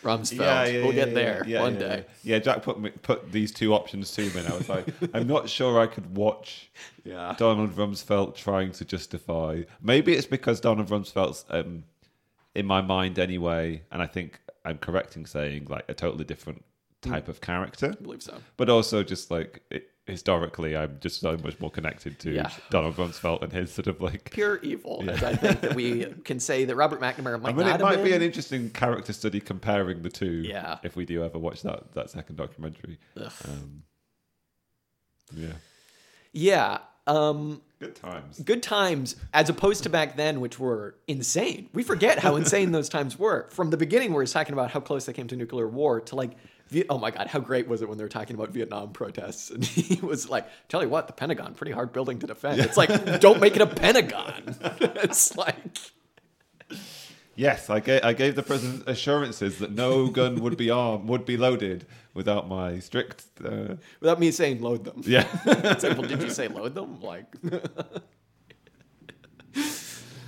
[0.03, 0.83] Rumsfeld.
[0.83, 2.05] we'll get there yeah, one yeah, day.
[2.23, 2.35] Yeah.
[2.35, 5.27] Yeah, Jack put me, put these two options to me, and I was like, I'm
[5.27, 6.69] not sure I could watch
[7.03, 7.35] Yeah.
[7.37, 9.63] Donald Rumsfeld trying to justify.
[9.81, 11.85] Maybe it's because Donald Rumsfeld's um,
[12.53, 16.63] in my mind anyway, and I think I'm correct in saying like a totally different
[17.01, 17.95] type of character.
[17.97, 18.37] I believe so.
[18.57, 22.49] But also, just like it, historically, I'm just so much more connected to Yeah.
[22.69, 24.31] Donald Rumsfeld and his sort of like.
[24.31, 25.03] Pure evil.
[25.07, 27.83] as I think that we can say that Robert McNamara might I mean, not it
[27.83, 30.31] might have be an interesting character study comparing the two.
[30.45, 30.77] Yeah.
[30.83, 32.99] If we do ever watch that that second documentary.
[33.17, 33.83] Um,
[35.35, 35.53] yeah.
[36.31, 36.77] Yeah.
[37.05, 38.39] Um, Good times.
[38.39, 41.69] good times as opposed to back then, which were insane.
[41.73, 43.49] We forget how insane those times were.
[43.51, 46.15] From the beginning, where he's talking about how close they came to nuclear war, to
[46.15, 46.31] like,
[46.89, 49.51] oh my God, how great was it when they were talking about Vietnam protests?
[49.53, 52.59] And he was like, tell you what, the Pentagon, pretty hard building to defend.
[52.61, 54.55] It's like, don't make it a Pentagon.
[54.81, 55.77] it's like,
[57.35, 61.25] Yes, I gave, I gave the president assurances that no gun would be armed, would
[61.25, 63.25] be loaded without my strict.
[63.43, 65.01] Uh, without me saying load them.
[65.03, 65.27] yeah.
[65.45, 67.01] It's like, well, did you say load them?
[67.01, 67.25] Like,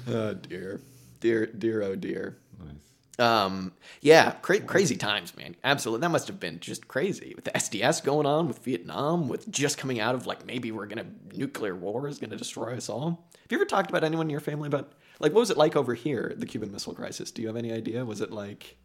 [0.07, 0.81] oh dear,
[1.19, 2.37] dear, dear, oh dear.
[2.59, 2.84] nice.
[3.17, 5.55] Um, yeah, cra- crazy times, man.
[5.63, 9.49] Absolutely, that must have been just crazy with the SDS going on, with Vietnam, with
[9.49, 13.29] just coming out of like maybe we're gonna nuclear war is gonna destroy us all.
[13.41, 15.75] Have you ever talked about anyone in your family about like what was it like
[15.77, 17.31] over here, the Cuban Missile Crisis?
[17.31, 18.03] Do you have any idea?
[18.03, 18.75] Was it like,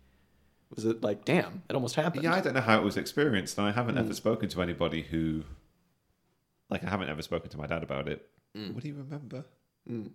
[0.74, 2.22] was it like, damn, it almost happened?
[2.22, 4.02] Yeah, I don't know how it was experienced, and I haven't Hmm.
[4.04, 5.42] ever spoken to anybody who,
[6.68, 8.28] like, I haven't ever spoken to my dad about it.
[8.54, 9.44] Would he remember?
[9.88, 10.06] Hmm.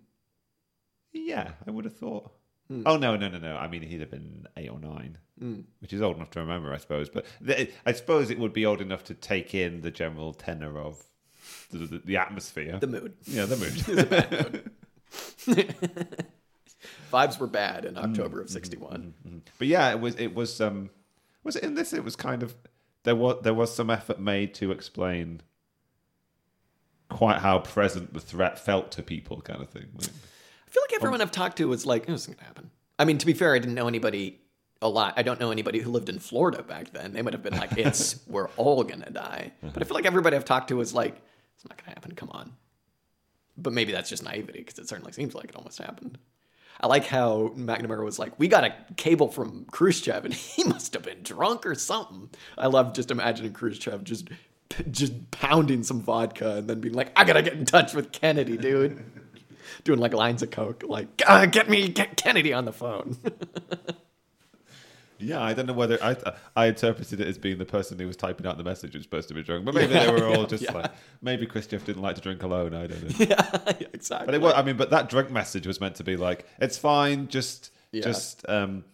[1.12, 2.32] Yeah, I would have thought.
[2.68, 2.82] Hmm.
[2.84, 3.56] Oh no, no, no, no!
[3.56, 5.60] I mean, he'd have been eight or nine, hmm.
[5.78, 7.08] which is old enough to remember, I suppose.
[7.08, 10.78] But th- I suppose it would be old enough to take in the general tenor
[10.78, 11.04] of
[11.70, 13.14] the, the, the atmosphere, the mood.
[13.24, 14.70] yeah, the mood.
[17.12, 19.14] Vibes were bad in mm, October of mm, '61.
[19.26, 20.90] Mm, but yeah, it was it was um
[21.44, 22.56] was it in this it was kind of
[23.04, 25.40] there was there was some effort made to explain
[27.08, 29.86] quite how present the threat felt to people kind of thing.
[29.96, 30.08] Like,
[30.76, 33.04] feel like everyone um, I've talked to was like, "Oh, "This isn't gonna happen." I
[33.04, 34.40] mean, to be fair, I didn't know anybody
[34.82, 35.14] a lot.
[35.16, 37.12] I don't know anybody who lived in Florida back then.
[37.12, 40.36] They might have been like, "It's we're all gonna die." But I feel like everybody
[40.36, 41.16] I've talked to was like,
[41.54, 42.12] "It's not gonna happen.
[42.12, 42.52] Come on."
[43.56, 46.18] But maybe that's just naivety because it certainly seems like it almost happened.
[46.78, 50.92] I like how McNamara was like, "We got a cable from Khrushchev, and he must
[50.92, 54.28] have been drunk or something." I love just imagining Khrushchev just
[54.90, 58.58] just pounding some vodka and then being like, "I gotta get in touch with Kennedy,
[58.58, 59.02] dude."
[59.84, 63.16] Doing like lines of coke, like uh, "Get me, get Kennedy on the phone."
[65.18, 66.16] yeah, I don't know whether I
[66.54, 69.28] I interpreted it as being the person who was typing out the message was supposed
[69.28, 70.72] to be drunk, but maybe they were all just yeah.
[70.72, 70.92] like
[71.22, 72.74] maybe Khrushchev didn't like to drink alone.
[72.74, 73.26] I don't know.
[73.26, 74.26] yeah, exactly.
[74.26, 76.76] But it was, I mean, but that drunk message was meant to be like, it's
[76.76, 78.02] fine, just, Yeah.
[78.02, 78.84] just, um,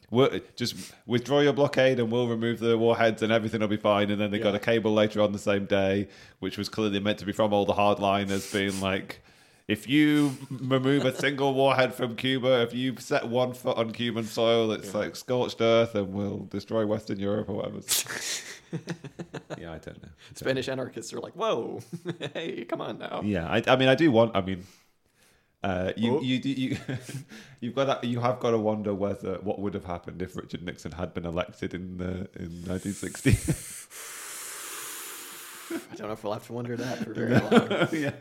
[0.57, 0.75] just
[1.07, 4.11] withdraw your blockade and we'll remove the warheads and everything will be fine.
[4.11, 6.09] And then they got a cable later on the same day,
[6.41, 9.23] which was clearly meant to be from all the hardliners being like,
[9.69, 14.25] if you remove a single warhead from Cuba, if you set one foot on Cuban
[14.25, 17.79] soil, it's like scorched earth and will destroy Western Europe or whatever.
[19.59, 20.09] yeah, I don't know.
[20.35, 21.81] Spanish anarchists are like, whoa,
[22.35, 23.21] hey, come on now.
[23.25, 24.35] Yeah, I, I mean, I do want.
[24.37, 24.65] I mean,
[25.63, 26.21] uh, you Oh.
[26.21, 26.77] you do you
[27.61, 30.63] you've got to, you have got to wonder whether what would have happened if Richard
[30.65, 33.39] Nixon had been elected in the in 1960.
[35.71, 37.89] I don't know if we'll have to wonder that for very long.
[37.93, 38.13] yeah,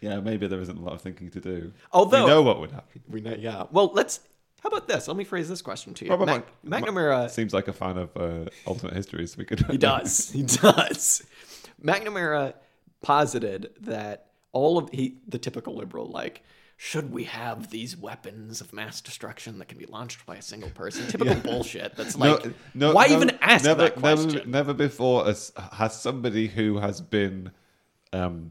[0.00, 1.72] yeah, maybe there isn't a lot of thinking to do.
[1.92, 3.02] Although- we know what would happen.
[3.08, 3.64] We know, yeah.
[3.70, 4.20] Well, let's.
[4.62, 5.06] How about this?
[5.06, 6.10] Let me phrase this question to you.
[6.10, 7.30] Robert Mac- Mac- McNamara.
[7.30, 9.36] Seems like a fan of uh, alternate histories.
[9.36, 9.60] We could.
[9.70, 10.30] He does.
[10.32, 11.22] He does.
[11.82, 12.54] McNamara
[13.02, 16.42] posited that all of he the typical liberal like
[16.78, 20.70] should we have these weapons of mass destruction that can be launched by a single
[20.70, 21.06] person?
[21.08, 21.96] Typical bullshit.
[21.96, 24.32] That's like no why even ask never, that question?
[24.32, 27.50] Never, never before has, has somebody who has been
[28.12, 28.50] um,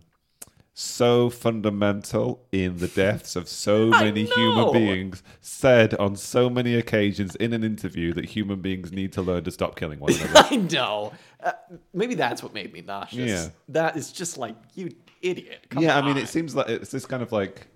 [0.77, 7.33] so fundamental in the deaths of so many human beings said on so many occasions
[7.37, 10.33] in an interview that human beings need to learn to stop killing one another.
[10.51, 11.13] I know.
[11.41, 11.53] Uh,
[11.93, 13.31] maybe that's what made me nauseous.
[13.31, 13.49] Yeah.
[13.69, 15.65] That is just like you idiot.
[15.69, 16.17] Come yeah, I mean, on.
[16.17, 17.67] it seems like it's this kind of like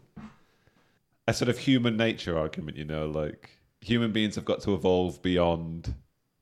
[1.25, 5.21] a sort of human nature argument, you know, like human beings have got to evolve
[5.21, 5.95] beyond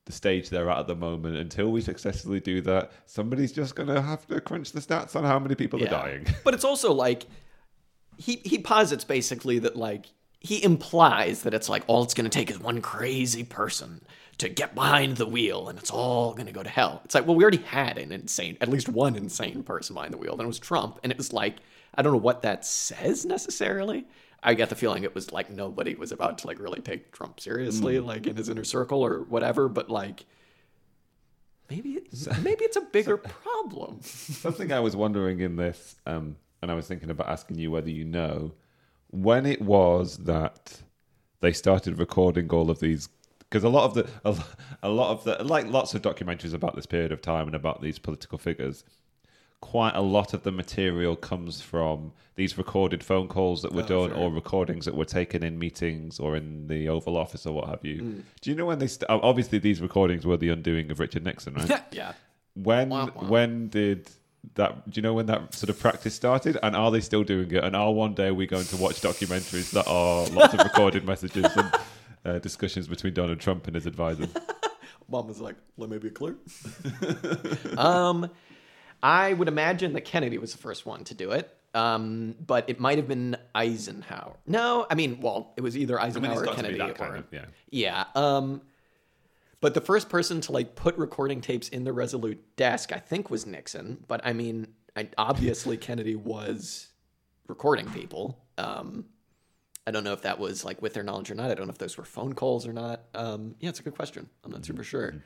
[0.07, 1.35] the stage they're at at the moment.
[1.35, 5.23] Until we successfully do that, somebody's just going to have to crunch the stats on
[5.23, 6.25] how many people are dying.
[6.43, 7.25] But it's also like
[8.17, 10.07] he he posits basically that like
[10.39, 14.01] he implies that it's like all it's going to take is one crazy person
[14.37, 17.01] to get behind the wheel and it's all going to go to hell.
[17.05, 20.17] It's like well we already had an insane at least one insane person behind the
[20.17, 21.57] wheel and it was Trump and it was like
[21.95, 24.07] I don't know what that says necessarily.
[24.43, 27.39] I get the feeling it was like nobody was about to like really take Trump
[27.39, 30.25] seriously like in his inner circle or whatever but like
[31.69, 31.99] maybe
[32.43, 33.99] maybe it's a bigger problem.
[34.01, 37.89] Something I was wondering in this, um, and I was thinking about asking you whether
[37.89, 38.53] you know
[39.09, 40.81] when it was that
[41.39, 43.09] they started recording all of these.
[43.39, 44.37] Because a lot of the, a,
[44.83, 47.81] a lot of the, like lots of documentaries about this period of time and about
[47.81, 48.83] these political figures,
[49.61, 54.11] quite a lot of the material comes from these recorded phone calls that were done
[54.13, 57.83] or recordings that were taken in meetings or in the Oval Office or what have
[57.83, 58.23] you.
[58.41, 58.87] Do you know when they?
[58.87, 61.81] St- obviously, these recordings were the undoing of Richard Nixon, right?
[61.91, 62.13] yeah.
[62.53, 63.27] When Wah, wah.
[63.27, 64.09] when did
[64.53, 64.87] that?
[64.89, 66.57] Do you know when that sort of practice started?
[66.61, 67.63] And are they still doing it?
[67.63, 71.45] And are one day we going to watch documentaries that are lots of recorded messages
[71.55, 71.71] and
[72.23, 74.29] uh, discussions between Donald Trump and his advisors?
[75.09, 76.35] Mom was like, "Let me be clear."
[77.77, 78.29] um,
[79.01, 82.79] I would imagine that Kennedy was the first one to do it, um, but it
[82.79, 84.35] might have been Eisenhower.
[84.45, 86.99] No, I mean, well, it was either Eisenhower or got to be Kennedy.
[86.99, 87.45] or, of- yeah.
[87.69, 88.05] yeah.
[88.15, 88.61] Um,
[89.59, 93.29] but the first person to like put recording tapes in the Resolute desk, I think,
[93.29, 94.03] was Nixon.
[94.07, 96.87] But I mean, I, obviously Kennedy was
[97.47, 98.39] recording people.
[98.57, 99.05] Um,
[99.85, 101.49] I don't know if that was like with their knowledge or not.
[101.49, 103.03] I don't know if those were phone calls or not.
[103.15, 104.29] Um, yeah, it's a good question.
[104.43, 105.23] I'm not super sure.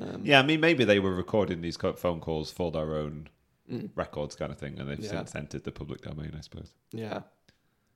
[0.00, 3.28] Um, yeah, I mean maybe they were recording these phone calls for their own
[3.70, 3.90] mm.
[3.94, 5.10] records, kind of thing, and they've Yeah.
[5.10, 6.72] since entered the public domain, I suppose.
[6.92, 7.20] Yeah.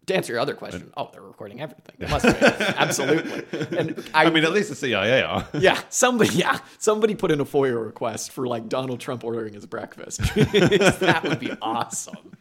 [0.07, 1.97] To answer your other question, oh, they're recording everything.
[1.99, 2.31] They must be
[2.77, 3.45] absolutely.
[3.77, 5.49] And I, I mean, at least the CIA are.
[5.59, 9.67] yeah, somebody, yeah, somebody put in a FOIA request for like Donald Trump ordering his
[9.67, 10.21] breakfast.
[10.35, 12.37] that would be awesome.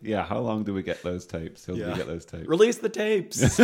[0.00, 1.66] yeah, how long do we get those tapes?
[1.66, 1.90] Till Yeah.
[1.90, 2.48] we get those tapes?
[2.48, 3.58] Release the tapes.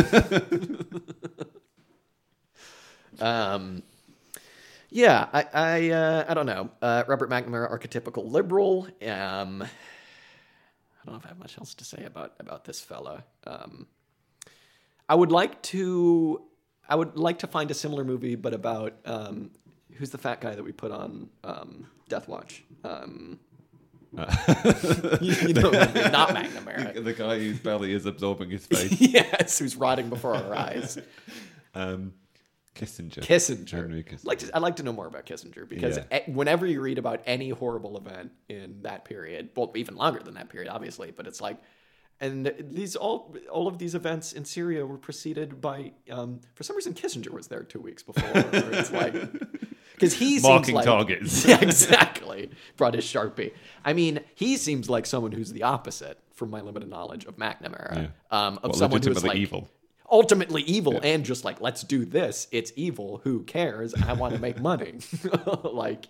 [3.21, 3.83] Um,
[4.91, 6.71] yeah, I, I, uh, I don't know.
[6.81, 8.87] Uh, Robert McNamara, archetypical liberal.
[9.03, 9.69] Um, I
[11.05, 13.25] don't know if I have much else to say about about this fella.
[13.47, 13.87] Um,
[15.09, 16.43] I would like to,
[16.89, 19.51] I would like to find a similar movie, but about um,
[19.95, 22.63] who's the fat guy that we put on um, Death Watch.
[22.85, 23.39] Um,
[25.21, 27.03] you, you know, not McNamara.
[27.05, 29.01] the guy whose belly is absorbing his face.
[29.01, 30.99] yes, who's rotting before our eyes.
[31.75, 32.13] Um,
[32.75, 33.21] Kissinger.
[33.21, 33.71] Kissinger.
[33.71, 34.15] Henry Kissinger.
[34.21, 36.19] I'd like to, I'd like to know more about Kissinger because Yeah.
[36.27, 40.35] e- whenever you read about any horrible event in that period, well, even longer than
[40.35, 41.59] that period, obviously, but it's like,
[42.21, 46.77] and these all all of these events in Syria were preceded by, um, for some
[46.77, 48.31] reason, Kissinger was there two weeks before.
[48.35, 49.13] it's like,
[49.95, 51.45] because he seems Marking like, targets.
[51.47, 52.51] Yeah, exactly.
[52.77, 53.53] Brought his sharpie.
[53.85, 58.11] I mean, he seems like someone who's the opposite, from my limited knowledge of McNamara,
[58.31, 59.69] um, of Well, someone who's like evil.
[60.19, 64.41] Ultimately evil and just like let's do this it's evil who cares i want to
[64.41, 64.95] make money
[65.65, 66.05] like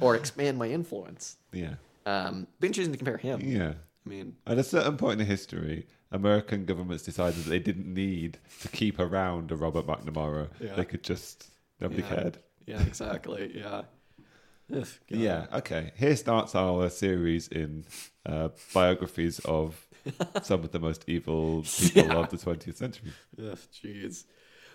[0.00, 1.74] or expand my influence Yeah.
[2.06, 3.72] um be interesting to compare him Yeah.
[4.04, 8.38] i mean At a certain point in history, American governments decided that they didn't need
[8.62, 10.46] to keep around a Robert McNamara.
[10.60, 10.74] Yeah.
[10.76, 11.36] They could just
[11.80, 12.38] nobody yeah, cared.
[12.70, 13.82] yeah exactly yeah
[14.76, 15.92] Ugh, Yeah, okay.
[15.96, 17.84] Here starts our series in
[18.24, 19.85] uh, biographies of
[20.42, 22.14] some of the most evil people Yeah.
[22.16, 23.12] of the 20th century.
[23.38, 24.24] Jeez.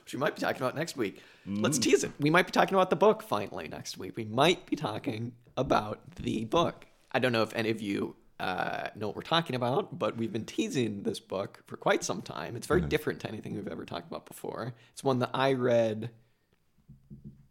[0.04, 1.22] Which we might be talking about next week.
[1.48, 1.62] Mm.
[1.64, 2.12] Let's tease it.
[2.20, 4.18] We might be talking about the book finally next week.
[4.18, 6.88] We might be talking about the book.
[7.12, 10.32] I don't know if any of you uh, know what we're talking about, but we've
[10.34, 12.56] been teasing this book for quite some time.
[12.56, 12.80] It's Mm-hmm.
[12.80, 14.74] very different to anything we've ever talked about before.
[14.94, 16.10] It's one that I read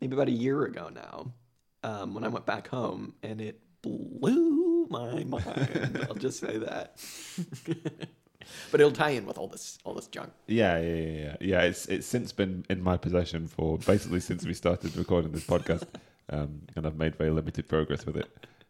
[0.01, 1.33] maybe about a year ago now
[1.85, 6.07] um, when I went back home, and it blew my mind.
[6.09, 6.97] I'll just say that.
[8.71, 10.33] but it'll tie in with all this all this junk.
[10.47, 11.37] Yeah, yeah, yeah, yeah.
[11.41, 15.47] Yeah, it's it's since been in my possession for basically since we started recording this
[15.47, 15.85] podcast,
[16.31, 18.29] um, and I've made very limited progress with it.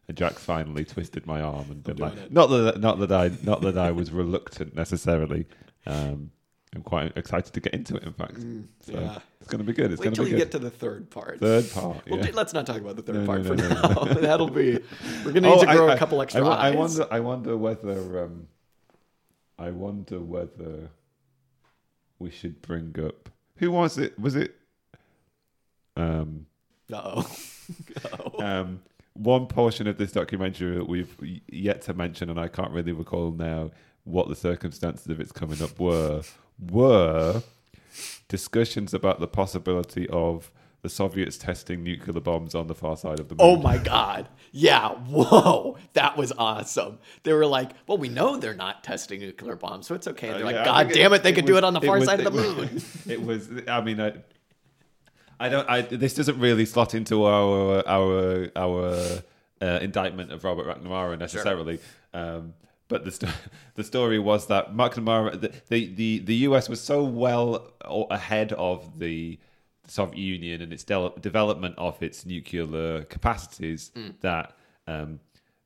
[0.09, 2.33] And Jack finally twisted my arm and been like, it.
[2.33, 5.47] not that not that I not that I was reluctant necessarily.
[5.87, 6.33] Um,
[6.75, 8.05] I'm quite excited to get into it.
[8.05, 8.41] In fact,
[8.83, 9.19] so yeah.
[9.41, 9.91] it's going to be good.
[9.91, 10.45] It's Wait going to till you good.
[10.45, 11.41] get to the third part.
[11.41, 12.03] Third part.
[12.07, 12.23] Yeah.
[12.23, 14.05] d- let's not talk about the third No, part no, for no, now.
[14.05, 14.79] no, That'll be.
[15.25, 16.77] We're gonna need to Oh, grow I- a couple extra I, I eyes.
[16.77, 17.07] wonder.
[17.11, 18.25] I wonder whether.
[18.25, 18.47] Um,
[19.59, 20.91] I wonder whether
[22.19, 24.19] we should bring up who was it?
[24.19, 24.57] Was it?
[25.97, 26.47] Um.
[26.93, 27.27] Uh-oh.
[28.39, 28.81] um,
[29.15, 31.15] one portion of this documentary that we've
[31.49, 33.71] yet to mention, and I can't really recall now
[34.05, 36.23] what the circumstances of its coming up were,
[36.71, 37.43] were
[38.29, 40.51] discussions about the possibility of
[40.83, 43.41] the Soviets testing nuclear bombs on the far side of the moon.
[43.41, 44.29] Oh my god.
[44.51, 44.89] Yeah.
[44.91, 45.77] Whoa.
[45.93, 46.99] That was awesome.
[47.23, 50.29] They were like, well, we know they're not testing nuclear bombs, so it's okay.
[50.29, 52.07] They're like, Uh, Yeah, God damn it, they could do it on the far was-
[52.09, 52.75] side of the it moon.
[52.75, 53.49] was- It was.
[53.69, 54.15] I mean, I,
[55.39, 55.69] I don't.
[55.69, 59.21] I this doesn't really slot into our our our
[59.61, 61.79] uh, indictment of Robert McNamara necessarily.
[62.15, 62.55] Um,
[62.91, 63.33] but the
[63.77, 67.73] the story was that McNamara, the, the the the US was so well
[68.11, 69.39] ahead of the
[69.87, 74.53] Soviet Union and its de- development of its nuclear capacities that.
[74.87, 75.21] Um,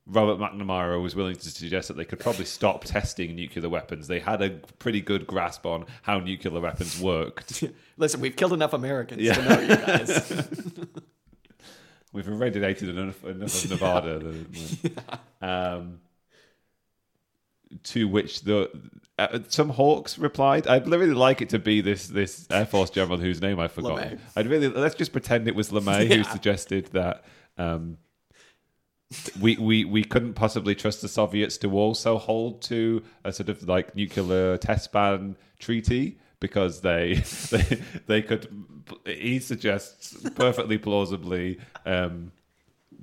[0.07, 4.07] Robert McNamara was willing to suggest that they could probably stop testing nuclear weapons.
[4.07, 7.63] They had a pretty good grasp on how nuclear weapons worked.
[7.97, 10.45] Listen, we've killed enough Americans to know you guys.
[12.13, 14.19] We've irradiated enough, enough of Nevada.
[14.19, 15.99] that- um,
[17.83, 18.69] to which the
[19.17, 23.17] uh, some hawks replied, "I'd really like it to be this this Air Force general
[23.17, 23.99] whose name I forgot.
[23.99, 24.19] LeMay.
[24.35, 27.23] I'd really let's just pretend it was LeMay who suggested that."
[27.57, 27.97] Um,
[29.39, 33.67] we, we we couldn't possibly trust the Soviets to also hold to a sort of
[33.67, 37.13] like nuclear test ban treaty because they
[37.51, 38.47] they they could
[39.05, 42.31] he suggests perfectly plausibly um,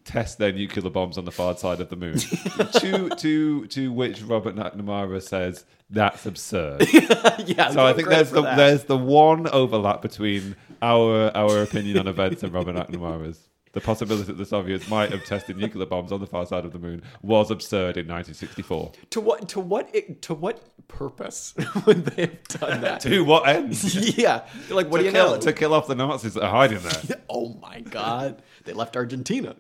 [0.05, 2.19] test their nuclear bombs on the far side of the moon.
[2.81, 6.87] to to to which Robert McNamara says that's absurd.
[6.93, 7.71] yeah.
[7.71, 12.43] So I think there's the there's the one overlap between our our opinion on events
[12.43, 13.49] and Robert McNamara's.
[13.73, 16.73] The possibility that the Soviets might have tested nuclear bombs on the far side of
[16.73, 18.93] the moon was absurd in 1964.
[19.11, 21.55] to what to what to what purpose
[21.87, 23.01] would they have done that?
[23.01, 23.83] To what end?
[24.19, 24.45] yeah.
[24.69, 25.41] They're like, what to do you kill, know?
[25.41, 27.21] To kill off the Nazis that are hiding there.
[27.31, 28.43] oh my god.
[28.65, 29.57] They left Argentina.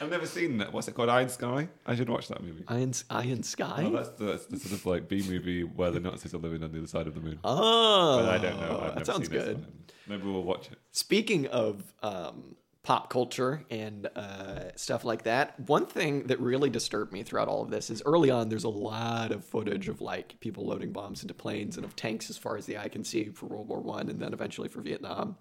[0.00, 0.72] I've never seen that.
[0.72, 1.08] What's it called?
[1.08, 1.68] Iron Sky?
[1.86, 2.64] I should watch that movie.
[2.68, 3.84] Iron, Iron Sky?
[3.86, 6.62] Oh, that's, the, that's the sort of like B movie where the Nazis are living
[6.62, 7.38] on the other side of the moon.
[7.44, 8.76] oh, but I don't know.
[8.76, 9.66] I've that never sounds seen it, so good.
[10.06, 10.78] Maybe we'll watch it.
[10.92, 12.56] Speaking of um,
[12.86, 17.60] pop culture and uh, stuff like that, one thing that really disturbed me throughout all
[17.60, 21.22] of this is early on, there's a lot of footage of like people loading bombs
[21.22, 23.80] into planes and of tanks as far as the eye can see for World War
[23.80, 25.36] One and then eventually for Vietnam.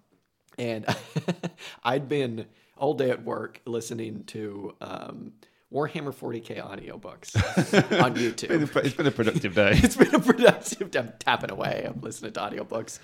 [0.58, 0.88] And
[1.84, 5.34] I'd been all day at work listening to um,
[5.72, 7.36] Warhammer 40k audiobooks
[8.04, 8.76] on YouTube.
[8.84, 9.72] It's been a productive day.
[9.84, 10.98] it's been a productive day.
[10.98, 11.86] I'm tapping away.
[11.88, 12.98] I'm listening to audiobooks.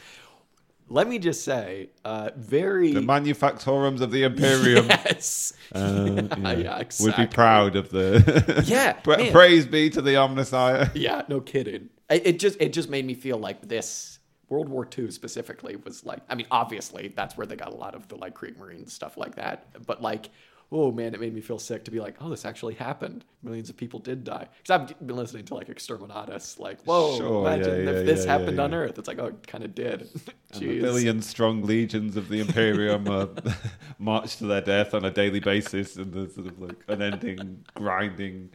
[0.91, 6.81] Let me just say, uh, very the manufactorums of the Imperium yes, uh, yeah, would
[6.81, 7.25] exactly.
[7.25, 8.63] be proud of the.
[8.67, 10.91] Yeah, Pra- praise be to the Omnissiah.
[10.93, 11.89] yeah, no kidding.
[12.09, 14.19] It, it just it just made me feel like this
[14.49, 16.19] World War II specifically was like.
[16.29, 19.36] I mean, obviously that's where they got a lot of the like Kriegsmarine stuff like
[19.36, 19.86] that.
[19.87, 20.29] But like,
[20.73, 23.25] oh man, it made me feel sick to be like, oh, this actually happened.
[23.43, 24.47] Millions of people did die.
[24.57, 26.59] Because I've been listening to like Exterminatus.
[26.59, 28.73] Like, whoa, Sure, imagine yeah, if yeah, this yeah, happened on.
[28.73, 28.97] Earth.
[28.97, 30.07] It's like, oh, it kind of did.
[30.53, 33.27] And the billion strong legions of the Imperium uh,
[33.99, 38.49] march to their death on a daily basis in the sort of like unending, grinding,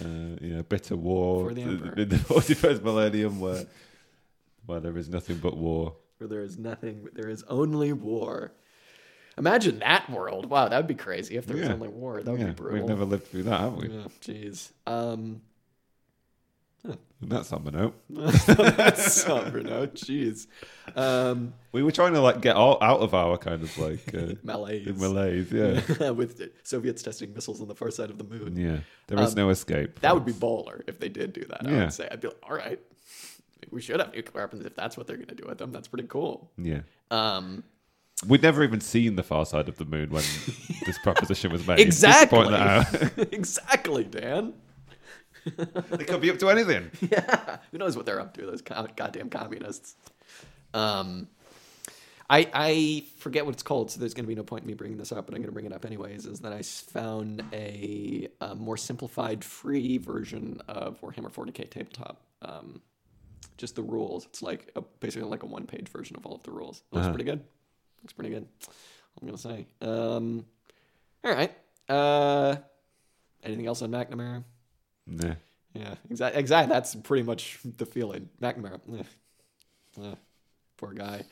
[0.00, 1.68] uh, you know, bitter war the in
[1.98, 3.64] in the 41st millennium where,
[4.66, 5.94] where there is nothing but war.
[6.18, 8.52] where there is nothing, there is only war.
[9.38, 10.46] Imagine that world.
[10.50, 11.72] Wow, that would be crazy if there was Yeah.
[11.74, 12.22] only war.
[12.22, 12.78] That would Yeah, be brutal.
[12.80, 13.88] we've never lived through that, have we?
[13.88, 14.70] Yeah, jeez.
[14.86, 15.42] Um,
[17.22, 17.94] And that's somber note.
[18.08, 19.94] That's note.
[19.94, 20.46] Jeez.
[20.96, 24.36] Um, We were trying to like get all out of our kind of like uh,
[24.42, 24.86] malaise.
[24.98, 25.52] malaise.
[25.52, 28.56] Yeah, With Soviets testing missiles on the far side of the moon.
[28.56, 28.78] yeah.
[29.08, 29.90] There is no escape.
[29.90, 31.66] Um, That would be baller if they did do that.
[31.66, 32.80] I would say I'd be like, all right,
[33.70, 35.72] we should have nuclear weapons if that's what they're going to do with them.
[35.72, 36.50] That's pretty cool.
[36.56, 36.80] Yeah.
[37.10, 37.62] Um,
[38.26, 40.22] We'd never even seen the far side of the moon when
[40.86, 41.80] this proposition was made.
[41.80, 42.38] Exactly.
[42.38, 42.60] point that
[43.18, 43.28] out.
[43.32, 44.52] exactly, Dan.
[45.90, 46.90] they could be up to anything.
[47.10, 48.42] Yeah, who knows what they're up to?
[48.46, 49.96] Those goddamn communists.
[50.74, 51.28] Um,
[52.28, 54.74] I I forget what it's called, so there's going to be no point in me
[54.74, 56.26] bringing this up, but I'm going to bring it up anyways.
[56.26, 62.20] Is that I found a, a more simplified, free version of Warhammer 40k tabletop.
[62.42, 62.82] Um,
[63.56, 64.26] just the rules.
[64.26, 66.82] It's like a, basically like a one-page version of all of the rules.
[66.92, 67.14] Looks Uh-huh.
[67.14, 67.42] pretty good.
[68.02, 68.46] Looks pretty good.
[69.20, 69.66] I'm gonna say.
[69.80, 70.44] Um,
[71.24, 71.52] all right.
[71.88, 72.56] Uh,
[73.42, 74.44] anything else on McNamara?
[75.06, 75.34] Nah.
[75.74, 76.40] Yeah, exactly.
[76.40, 76.72] Exactly.
[76.72, 78.28] That's pretty much the feeling.
[78.40, 78.80] McNamara.
[78.98, 79.02] eh,
[80.02, 80.14] eh,
[80.76, 81.24] poor guy.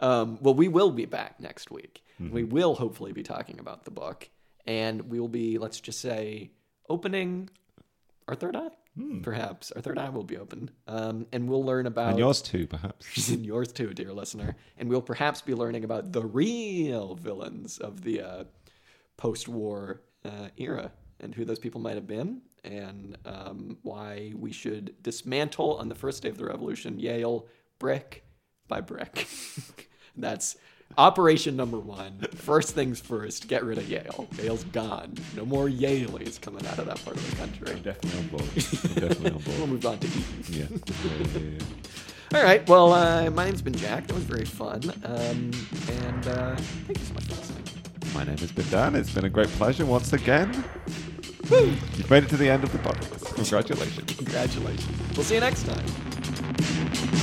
[0.00, 2.02] Um, well, we will be back next week.
[2.18, 4.28] We will hopefully be talking about the book,
[4.66, 6.50] and we will be, let's just say,
[6.88, 7.50] opening
[8.26, 8.70] our third eye.
[9.22, 12.66] Perhaps our third eye will be open, um, and we'll learn about And yours too,
[12.66, 13.28] perhaps.
[13.28, 14.56] and yours too, dear listener.
[14.78, 18.44] And we'll perhaps be learning about the real villains of the uh,
[19.18, 24.94] post-war uh, era and who those people might have been, and um, why we should
[25.02, 27.46] dismantle on the first day of the revolution Yale
[27.78, 28.24] brick
[28.68, 29.26] by brick.
[30.16, 30.56] That's
[30.98, 32.18] operation number one.
[32.34, 34.28] First things first, get rid of Yale.
[34.42, 35.14] Yale's gone.
[35.36, 37.80] No more Yalies coming out of that part of the country.
[37.80, 38.42] Definitely on board.
[38.42, 38.48] I'm
[38.94, 39.58] definitely on board.
[39.58, 40.44] We'll move on to Eton.
[40.50, 40.64] Yeah.
[41.04, 42.38] yeah, yeah, yeah.
[42.38, 42.68] All right.
[42.68, 44.06] Well, uh, my name's been Jack.
[44.08, 44.82] That was very fun.
[45.04, 45.50] Um,
[46.04, 47.62] and uh, thank you so much for listening.
[48.14, 48.96] My name has been Dan.
[48.96, 50.64] It's been a great pleasure once again.
[51.50, 53.34] You've made it to the end of the podcast.
[53.36, 54.16] Congratulations.
[54.16, 55.16] Congratulations.
[55.16, 57.22] We'll see you next time.